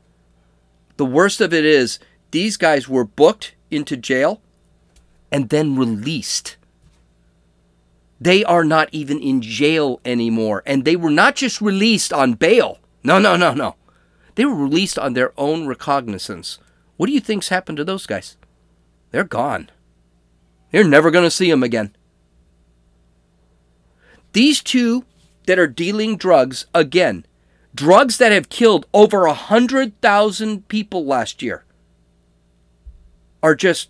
The 0.97 1.05
worst 1.05 1.41
of 1.41 1.53
it 1.53 1.65
is 1.65 1.99
these 2.31 2.57
guys 2.57 2.89
were 2.89 3.05
booked 3.05 3.53
into 3.69 3.95
jail 3.95 4.41
and 5.31 5.49
then 5.49 5.77
released 5.77 6.57
They 8.21 8.43
are 8.43 8.63
not 8.63 8.87
even 8.91 9.19
in 9.19 9.41
jail 9.41 9.99
anymore. 10.05 10.61
And 10.67 10.85
they 10.85 10.95
were 10.95 11.09
not 11.09 11.35
just 11.35 11.59
released 11.59 12.13
on 12.13 12.33
bail. 12.33 12.77
No, 13.03 13.17
no, 13.17 13.35
no, 13.35 13.55
no. 13.55 13.75
They 14.35 14.45
were 14.45 14.53
released 14.53 14.99
on 14.99 15.13
their 15.13 15.33
own 15.39 15.65
recognizance. 15.65 16.59
What 16.97 17.07
do 17.07 17.13
you 17.13 17.19
think's 17.19 17.49
happened 17.49 17.77
to 17.79 17.83
those 17.83 18.05
guys? 18.05 18.37
They're 19.09 19.23
gone. 19.23 19.71
You're 20.71 20.83
never 20.83 21.09
going 21.09 21.23
to 21.23 21.31
see 21.31 21.49
them 21.49 21.63
again. 21.63 21.95
These 24.33 24.61
two 24.61 25.03
that 25.47 25.57
are 25.57 25.67
dealing 25.67 26.15
drugs, 26.15 26.67
again, 26.75 27.25
drugs 27.73 28.19
that 28.19 28.31
have 28.31 28.49
killed 28.49 28.85
over 28.93 29.25
a 29.25 29.29
100,000 29.29 30.67
people 30.67 31.05
last 31.05 31.41
year, 31.41 31.65
are 33.41 33.55
just 33.55 33.89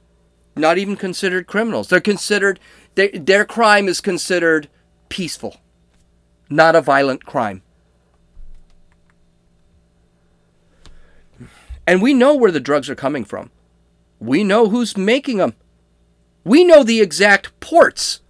not 0.56 0.78
even 0.78 0.96
considered 0.96 1.48
criminals. 1.48 1.90
They're 1.90 2.00
considered, 2.00 2.60
they, 2.96 3.10
their 3.10 3.46
crime 3.46 3.88
is 3.88 4.02
considered 4.02 4.70
peaceful, 5.10 5.58
not 6.50 6.76
a 6.76 6.82
violent 6.82 7.26
crime. 7.26 7.62
And 11.88 12.02
we 12.02 12.14
know 12.14 12.36
where 12.36 12.52
the 12.52 12.60
drugs 12.60 12.89
are 12.89 12.96
coming 12.96 13.26
from. 13.26 13.50
We 14.20 14.44
know 14.44 14.70
who's 14.70 14.96
making 14.96 15.38
them. 15.38 15.56
We 16.44 16.64
know 16.64 16.84
the 16.84 17.02
exact 17.02 17.60
ports. 17.60 18.22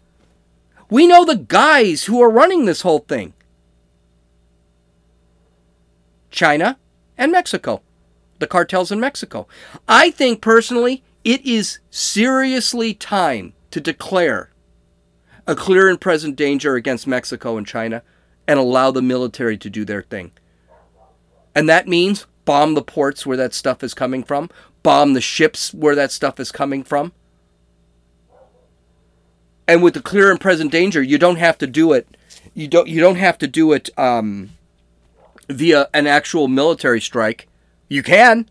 We 0.90 1.08
know 1.08 1.26
the 1.26 1.36
guys 1.36 2.06
who 2.06 2.22
are 2.22 2.30
running 2.30 2.66
this 2.66 2.82
whole 2.82 3.00
thing 3.00 3.34
China 6.30 6.78
and 7.18 7.32
Mexico, 7.32 7.82
the 8.40 8.48
cartels 8.48 8.92
in 8.92 9.00
Mexico. 9.00 9.48
I 9.88 10.12
think 10.12 10.42
personally, 10.42 11.04
it 11.24 11.46
is 11.46 11.80
seriously 11.90 12.94
time 12.94 13.54
to 13.72 13.80
declare 13.80 14.51
a 15.48 15.56
clear 15.56 15.90
and 15.90 16.00
present 16.00 16.36
danger 16.36 16.76
against 16.76 17.08
Mexico 17.08 17.58
and 17.58 17.66
China 17.66 18.04
and 18.48 18.60
allow 18.60 18.92
the 18.92 19.02
military 19.02 19.58
to 19.58 19.70
do 19.70 19.86
their 19.86 20.02
thing. 20.02 20.32
And 21.56 21.68
that 21.70 21.88
means 21.88 22.26
bomb 22.46 22.74
the 22.74 22.82
ports 22.82 23.26
where 23.26 23.38
that 23.38 23.54
stuff 23.54 23.84
is 23.84 23.94
coming 23.94 24.24
from, 24.24 24.50
bomb 24.84 25.14
the 25.14 25.22
ships 25.22 25.74
where 25.74 25.96
that 25.96 26.12
stuff 26.12 26.40
is 26.40 26.52
coming 26.52 26.84
from. 26.84 27.14
And 29.68 29.84
with 29.84 29.94
the 29.94 30.02
clear 30.02 30.32
and 30.32 30.40
present 30.40 30.72
danger, 30.72 31.02
you 31.02 31.18
don't 31.18 31.38
have 31.38 31.58
to 31.60 31.68
do 31.68 31.94
it. 31.94 32.08
You 32.54 32.68
don't. 32.68 32.88
You 32.88 33.00
don't 33.00 33.16
have 33.16 33.38
to 33.38 33.48
do 33.48 33.72
it 33.72 33.90
um, 33.98 34.50
via 35.48 35.88
an 35.94 36.08
actual 36.08 36.48
military 36.48 37.00
strike. 37.00 37.48
You 37.88 38.04
can, 38.04 38.50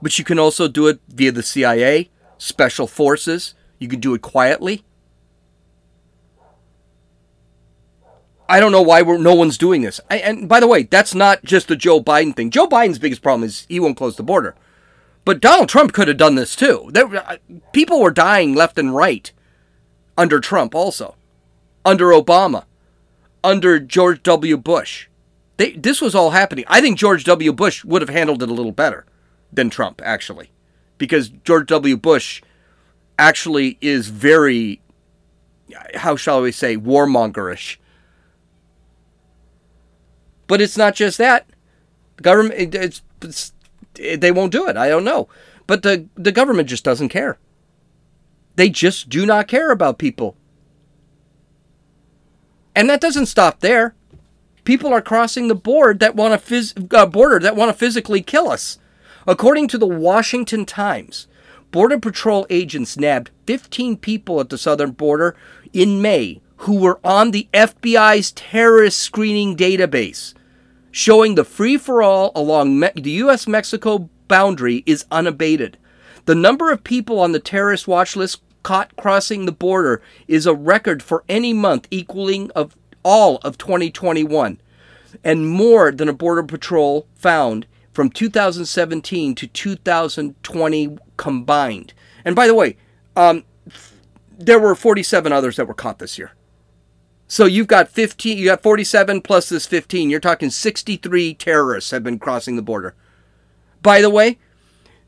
but 0.00 0.18
you 0.18 0.24
can 0.24 0.38
also 0.38 0.68
do 0.68 0.86
it 0.86 1.00
via 1.08 1.32
the 1.32 1.42
CIA, 1.42 2.10
special 2.36 2.86
forces. 2.86 3.54
You 3.78 3.88
can 3.88 3.98
do 3.98 4.14
it 4.14 4.22
quietly. 4.22 4.84
I 8.48 8.60
don't 8.60 8.72
know 8.72 8.82
why 8.82 9.02
no 9.02 9.34
one's 9.34 9.58
doing 9.58 9.82
this. 9.82 10.00
I, 10.10 10.18
and 10.18 10.48
by 10.48 10.60
the 10.60 10.66
way, 10.66 10.84
that's 10.84 11.14
not 11.14 11.44
just 11.44 11.68
the 11.68 11.76
Joe 11.76 12.00
Biden 12.00 12.34
thing. 12.34 12.50
Joe 12.50 12.66
Biden's 12.66 12.98
biggest 12.98 13.22
problem 13.22 13.44
is 13.44 13.66
he 13.68 13.78
won't 13.78 13.96
close 13.96 14.16
the 14.16 14.22
border. 14.22 14.54
But 15.24 15.40
Donald 15.40 15.68
Trump 15.68 15.92
could 15.92 16.08
have 16.08 16.16
done 16.16 16.36
this 16.36 16.56
too. 16.56 16.88
There, 16.92 17.14
uh, 17.14 17.36
people 17.72 18.00
were 18.00 18.10
dying 18.10 18.54
left 18.54 18.78
and 18.78 18.94
right 18.94 19.30
under 20.16 20.40
Trump 20.40 20.74
also, 20.74 21.16
under 21.84 22.06
Obama, 22.06 22.64
under 23.44 23.78
George 23.78 24.22
W. 24.22 24.56
Bush. 24.56 25.08
They, 25.58 25.72
this 25.72 26.00
was 26.00 26.14
all 26.14 26.30
happening. 26.30 26.64
I 26.68 26.80
think 26.80 26.98
George 26.98 27.24
W. 27.24 27.52
Bush 27.52 27.84
would 27.84 28.00
have 28.00 28.08
handled 28.08 28.42
it 28.42 28.48
a 28.48 28.54
little 28.54 28.72
better 28.72 29.04
than 29.52 29.68
Trump, 29.68 30.00
actually, 30.02 30.50
because 30.96 31.28
George 31.28 31.66
W. 31.66 31.98
Bush 31.98 32.42
actually 33.18 33.76
is 33.82 34.08
very, 34.08 34.80
how 35.96 36.16
shall 36.16 36.40
we 36.40 36.52
say, 36.52 36.76
warmongerish 36.78 37.76
but 40.48 40.60
it's 40.60 40.76
not 40.76 40.96
just 40.96 41.18
that. 41.18 41.48
The 42.16 42.22
government, 42.24 42.74
it's, 42.74 43.02
it's, 43.22 43.52
they 43.94 44.32
won't 44.32 44.50
do 44.50 44.66
it. 44.66 44.76
I 44.76 44.88
don't 44.88 45.04
know. 45.04 45.28
But 45.68 45.82
the, 45.82 46.08
the 46.16 46.32
government 46.32 46.68
just 46.68 46.84
doesn't 46.84 47.10
care. 47.10 47.38
They 48.56 48.70
just 48.70 49.08
do 49.08 49.24
not 49.24 49.46
care 49.46 49.70
about 49.70 49.98
people. 49.98 50.36
And 52.74 52.90
that 52.90 53.00
doesn't 53.00 53.26
stop 53.26 53.60
there. 53.60 53.94
People 54.64 54.92
are 54.92 55.00
crossing 55.00 55.48
the 55.48 55.54
board 55.54 56.00
that 56.00 56.16
want 56.16 56.40
to 56.40 56.54
phys- 56.54 56.94
uh, 56.94 57.06
border 57.06 57.38
that 57.38 57.56
want 57.56 57.70
to 57.70 57.78
physically 57.78 58.22
kill 58.22 58.50
us. 58.50 58.78
According 59.26 59.68
to 59.68 59.78
the 59.78 59.86
Washington 59.86 60.64
Times, 60.64 61.28
Border 61.70 61.98
Patrol 61.98 62.46
agents 62.48 62.96
nabbed 62.96 63.30
15 63.46 63.98
people 63.98 64.40
at 64.40 64.48
the 64.48 64.58
southern 64.58 64.92
border 64.92 65.36
in 65.72 66.00
May 66.00 66.40
who 66.58 66.80
were 66.80 66.98
on 67.04 67.30
the 67.30 67.48
FBI's 67.52 68.32
terrorist 68.32 68.98
screening 68.98 69.56
database 69.56 70.34
showing 70.90 71.34
the 71.34 71.44
free 71.44 71.76
for 71.76 72.02
all 72.02 72.32
along 72.34 72.78
Me- 72.78 72.90
the 72.94 73.10
U.S. 73.10 73.46
Mexico 73.46 74.08
boundary 74.28 74.82
is 74.86 75.04
unabated. 75.10 75.78
The 76.26 76.34
number 76.34 76.70
of 76.70 76.84
people 76.84 77.20
on 77.20 77.32
the 77.32 77.40
terrorist 77.40 77.88
watch 77.88 78.16
list 78.16 78.42
caught 78.62 78.94
crossing 78.96 79.46
the 79.46 79.52
border 79.52 80.02
is 80.26 80.46
a 80.46 80.54
record 80.54 81.02
for 81.02 81.24
any 81.28 81.52
month 81.52 81.88
equaling 81.90 82.50
of 82.52 82.76
all 83.02 83.36
of 83.38 83.56
2021 83.56 84.60
and 85.24 85.48
more 85.48 85.90
than 85.90 86.08
a 86.08 86.12
border 86.12 86.42
patrol 86.42 87.06
found 87.14 87.66
from 87.92 88.10
2017 88.10 89.34
to 89.34 89.46
2020 89.46 90.98
combined. 91.16 91.94
And 92.24 92.36
by 92.36 92.46
the 92.46 92.54
way, 92.54 92.76
um, 93.16 93.44
there 94.38 94.58
were 94.58 94.74
47 94.74 95.32
others 95.32 95.56
that 95.56 95.66
were 95.66 95.74
caught 95.74 95.98
this 95.98 96.18
year. 96.18 96.32
So 97.28 97.44
you've 97.44 97.66
got 97.66 97.90
15, 97.90 98.38
you 98.38 98.46
got 98.46 98.62
47 98.62 99.20
plus 99.20 99.50
this 99.50 99.66
15. 99.66 100.08
You're 100.08 100.18
talking 100.18 100.48
63 100.48 101.34
terrorists 101.34 101.90
have 101.90 102.02
been 102.02 102.18
crossing 102.18 102.56
the 102.56 102.62
border. 102.62 102.94
By 103.82 104.00
the 104.00 104.10
way, 104.10 104.38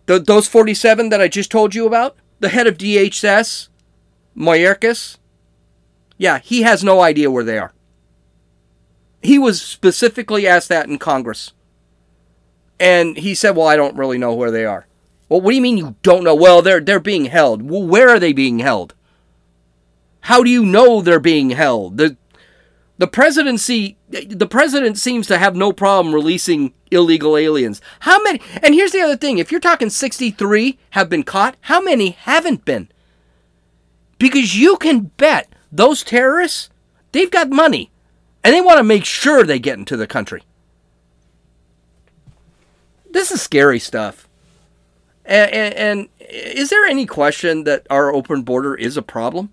the, 0.04 0.18
those 0.18 0.46
47 0.46 1.08
that 1.08 1.20
I 1.20 1.28
just 1.28 1.50
told 1.50 1.74
you 1.74 1.86
about, 1.86 2.16
the 2.38 2.50
head 2.50 2.66
of 2.66 2.76
DHS, 2.76 3.68
Mayorkas, 4.36 5.16
yeah, 6.18 6.38
he 6.38 6.62
has 6.62 6.84
no 6.84 7.00
idea 7.00 7.30
where 7.30 7.44
they 7.44 7.58
are. 7.58 7.72
He 9.22 9.38
was 9.38 9.60
specifically 9.60 10.46
asked 10.46 10.68
that 10.68 10.88
in 10.88 10.98
Congress. 10.98 11.52
And 12.78 13.16
he 13.18 13.34
said, 13.34 13.56
"Well, 13.56 13.66
I 13.66 13.76
don't 13.76 13.96
really 13.96 14.16
know 14.16 14.32
where 14.32 14.50
they 14.50 14.64
are." 14.64 14.86
Well, 15.28 15.40
what 15.42 15.50
do 15.50 15.56
you 15.56 15.62
mean 15.62 15.76
you 15.76 15.96
don't 16.02 16.24
know? 16.24 16.34
Well, 16.34 16.62
they're 16.62 16.80
they're 16.80 17.00
being 17.00 17.26
held. 17.26 17.62
Well, 17.62 17.86
where 17.86 18.08
are 18.08 18.18
they 18.18 18.32
being 18.32 18.58
held? 18.58 18.94
How 20.22 20.42
do 20.42 20.50
you 20.50 20.64
know 20.64 21.00
they're 21.00 21.20
being 21.20 21.50
held? 21.50 21.96
The 21.96 22.16
the 22.98 23.06
presidency 23.06 23.96
the 24.08 24.46
president 24.46 24.98
seems 24.98 25.26
to 25.28 25.38
have 25.38 25.56
no 25.56 25.72
problem 25.72 26.14
releasing 26.14 26.74
illegal 26.90 27.36
aliens. 27.36 27.80
How 28.00 28.22
many 28.22 28.40
And 28.62 28.74
here's 28.74 28.92
the 28.92 29.00
other 29.00 29.16
thing, 29.16 29.38
if 29.38 29.50
you're 29.50 29.60
talking 29.60 29.90
63 29.90 30.78
have 30.90 31.08
been 31.08 31.22
caught, 31.22 31.56
how 31.62 31.80
many 31.80 32.10
haven't 32.10 32.64
been? 32.64 32.90
Because 34.18 34.58
you 34.58 34.76
can 34.76 35.10
bet 35.16 35.54
those 35.72 36.02
terrorists, 36.02 36.68
they've 37.12 37.30
got 37.30 37.48
money 37.48 37.90
and 38.44 38.54
they 38.54 38.60
want 38.60 38.78
to 38.78 38.84
make 38.84 39.04
sure 39.04 39.44
they 39.44 39.58
get 39.58 39.78
into 39.78 39.96
the 39.96 40.06
country. 40.06 40.42
This 43.10 43.30
is 43.30 43.42
scary 43.42 43.78
stuff. 43.78 44.28
And, 45.24 45.50
and, 45.52 45.74
and, 45.74 46.08
is 46.18 46.70
there 46.70 46.84
any 46.84 47.06
question 47.06 47.64
that 47.64 47.86
our 47.90 48.14
open 48.14 48.42
border 48.42 48.74
is 48.74 48.96
a 48.96 49.02
problem? 49.02 49.50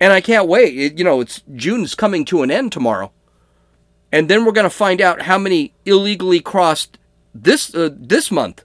And 0.00 0.12
I 0.12 0.20
can't 0.20 0.48
wait. 0.48 0.78
It, 0.78 0.98
you 0.98 1.04
know, 1.04 1.20
it's 1.20 1.42
June's 1.54 1.94
coming 1.94 2.24
to 2.26 2.42
an 2.42 2.50
end 2.50 2.72
tomorrow. 2.72 3.12
And 4.12 4.28
then 4.28 4.44
we're 4.44 4.52
going 4.52 4.64
to 4.64 4.70
find 4.70 5.00
out 5.00 5.22
how 5.22 5.38
many 5.38 5.74
illegally 5.84 6.40
crossed 6.40 6.98
this 7.34 7.74
uh, 7.74 7.90
this 7.92 8.30
month. 8.30 8.64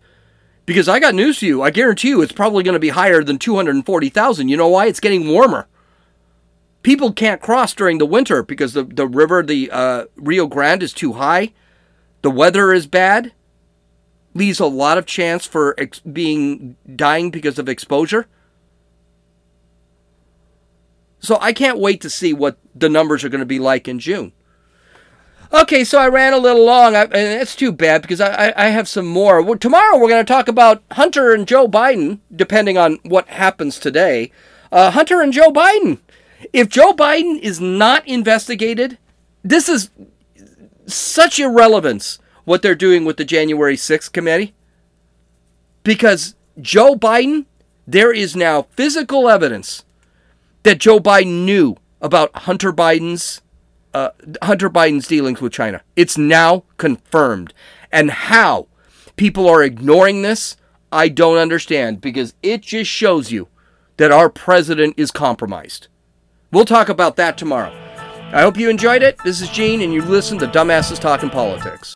Because 0.66 0.88
I 0.88 1.00
got 1.00 1.16
news 1.16 1.40
for 1.40 1.46
you. 1.46 1.62
I 1.62 1.72
guarantee 1.72 2.10
you 2.10 2.22
it's 2.22 2.32
probably 2.32 2.64
going 2.64 2.74
to 2.74 2.80
be 2.80 2.90
higher 2.90 3.22
than 3.24 3.38
240,000. 3.38 4.48
You 4.48 4.56
know 4.56 4.70
why? 4.70 4.86
It's 4.86 5.02
getting 5.02 5.28
warmer. 5.28 5.68
People 6.84 7.12
can't 7.12 7.42
cross 7.42 7.74
during 7.74 7.98
the 7.98 8.06
winter 8.06 8.44
because 8.44 8.74
the, 8.74 8.84
the 8.84 9.08
river, 9.08 9.44
the 9.44 9.70
uh, 9.72 10.06
Rio 10.16 10.48
Grande, 10.48 10.84
is 10.84 10.94
too 10.94 11.14
high. 11.14 11.52
The 12.22 12.32
weather 12.32 12.72
is 12.72 12.88
bad. 12.88 13.34
Leaves 14.34 14.62
a 14.62 14.66
lot 14.66 14.98
of 14.98 15.06
chance 15.06 15.46
for 15.46 15.76
ex- 15.78 16.00
being 16.00 16.78
dying 16.96 17.30
because 17.30 17.60
of 17.60 17.68
exposure. 17.68 18.28
So 21.24 21.38
I 21.40 21.54
can't 21.54 21.80
wait 21.80 22.02
to 22.02 22.10
see 22.10 22.34
what 22.34 22.58
the 22.76 22.90
numbers 22.90 23.24
are 23.24 23.30
going 23.30 23.40
to 23.40 23.46
be 23.46 23.58
like 23.58 23.88
in 23.88 23.98
June. 23.98 24.34
Okay, 25.54 25.86
so 25.86 25.98
I 25.98 26.08
ran 26.10 26.34
a 26.34 26.38
little 26.38 26.66
long, 26.66 26.96
I, 26.96 27.04
and 27.04 27.42
it's 27.42 27.56
too 27.56 27.72
bad 27.72 28.02
because 28.02 28.20
I, 28.20 28.50
I, 28.50 28.66
I 28.66 28.68
have 28.70 28.90
some 28.90 29.06
more. 29.06 29.42
Well, 29.42 29.58
tomorrow 29.58 29.98
we're 29.98 30.10
going 30.10 30.26
to 30.26 30.32
talk 30.32 30.50
about 30.50 30.84
Hunter 30.92 31.32
and 31.32 31.48
Joe 31.48 31.68
Biden, 31.68 32.20
depending 32.36 32.78
on 32.78 33.00
what 33.04 33.28
happens 33.30 33.80
today. 33.80 34.32
Uh, 34.72 34.92
Hunter 34.92 35.22
and 35.22 35.32
Joe 35.32 35.52
Biden. 35.52 36.00
If 36.52 36.68
Joe 36.68 36.92
Biden 36.92 37.40
is 37.40 37.62
not 37.62 38.06
investigated, 38.06 38.98
this 39.44 39.70
is 39.70 39.92
such 40.88 41.40
irrelevance 41.40 42.20
what 42.44 42.62
they're 42.62 42.76
doing 42.76 43.06
with 43.06 43.16
the 43.16 43.24
January 43.24 43.78
6th 43.78 44.12
committee. 44.12 44.54
Because 45.84 46.36
Joe 46.60 46.96
Biden, 46.96 47.46
there 47.88 48.12
is 48.12 48.36
now 48.36 48.64
physical 48.64 49.30
evidence 49.30 49.86
that 50.64 50.80
Joe 50.80 51.00
Biden 51.00 51.46
knew 51.46 51.76
about 52.02 52.36
Hunter 52.36 52.74
Biden's 52.74 53.42
uh, 53.94 54.10
Hunter 54.42 54.70
Biden's 54.70 55.08
dealings 55.08 55.40
with 55.40 55.54
China. 55.54 55.82
It's 55.96 56.18
now 56.18 56.64
confirmed. 56.78 57.54
And 57.92 58.10
how 58.10 58.68
people 59.16 59.48
are 59.48 59.62
ignoring 59.62 60.24
this, 60.24 60.58
I 60.92 61.10
don't 61.10 61.38
understand 61.38 62.02
because 62.02 62.34
it 62.42 62.62
just 62.62 62.90
shows 62.90 63.32
you 63.32 63.50
that 63.98 64.12
our 64.12 64.30
president 64.30 64.96
is 64.98 65.12
compromised. 65.12 65.88
We'll 66.52 66.66
talk 66.66 66.90
about 66.90 67.16
that 67.18 67.38
tomorrow. 67.38 67.72
I 68.32 68.42
hope 68.42 68.58
you 68.58 68.70
enjoyed 68.70 69.04
it. 69.04 69.18
This 69.24 69.42
is 69.42 69.50
Gene, 69.50 69.82
and 69.82 69.94
you 69.94 70.02
listen 70.02 70.40
to 70.40 70.48
Dumbasses 70.48 71.00
Talking 71.00 71.30
Politics. 71.30 71.94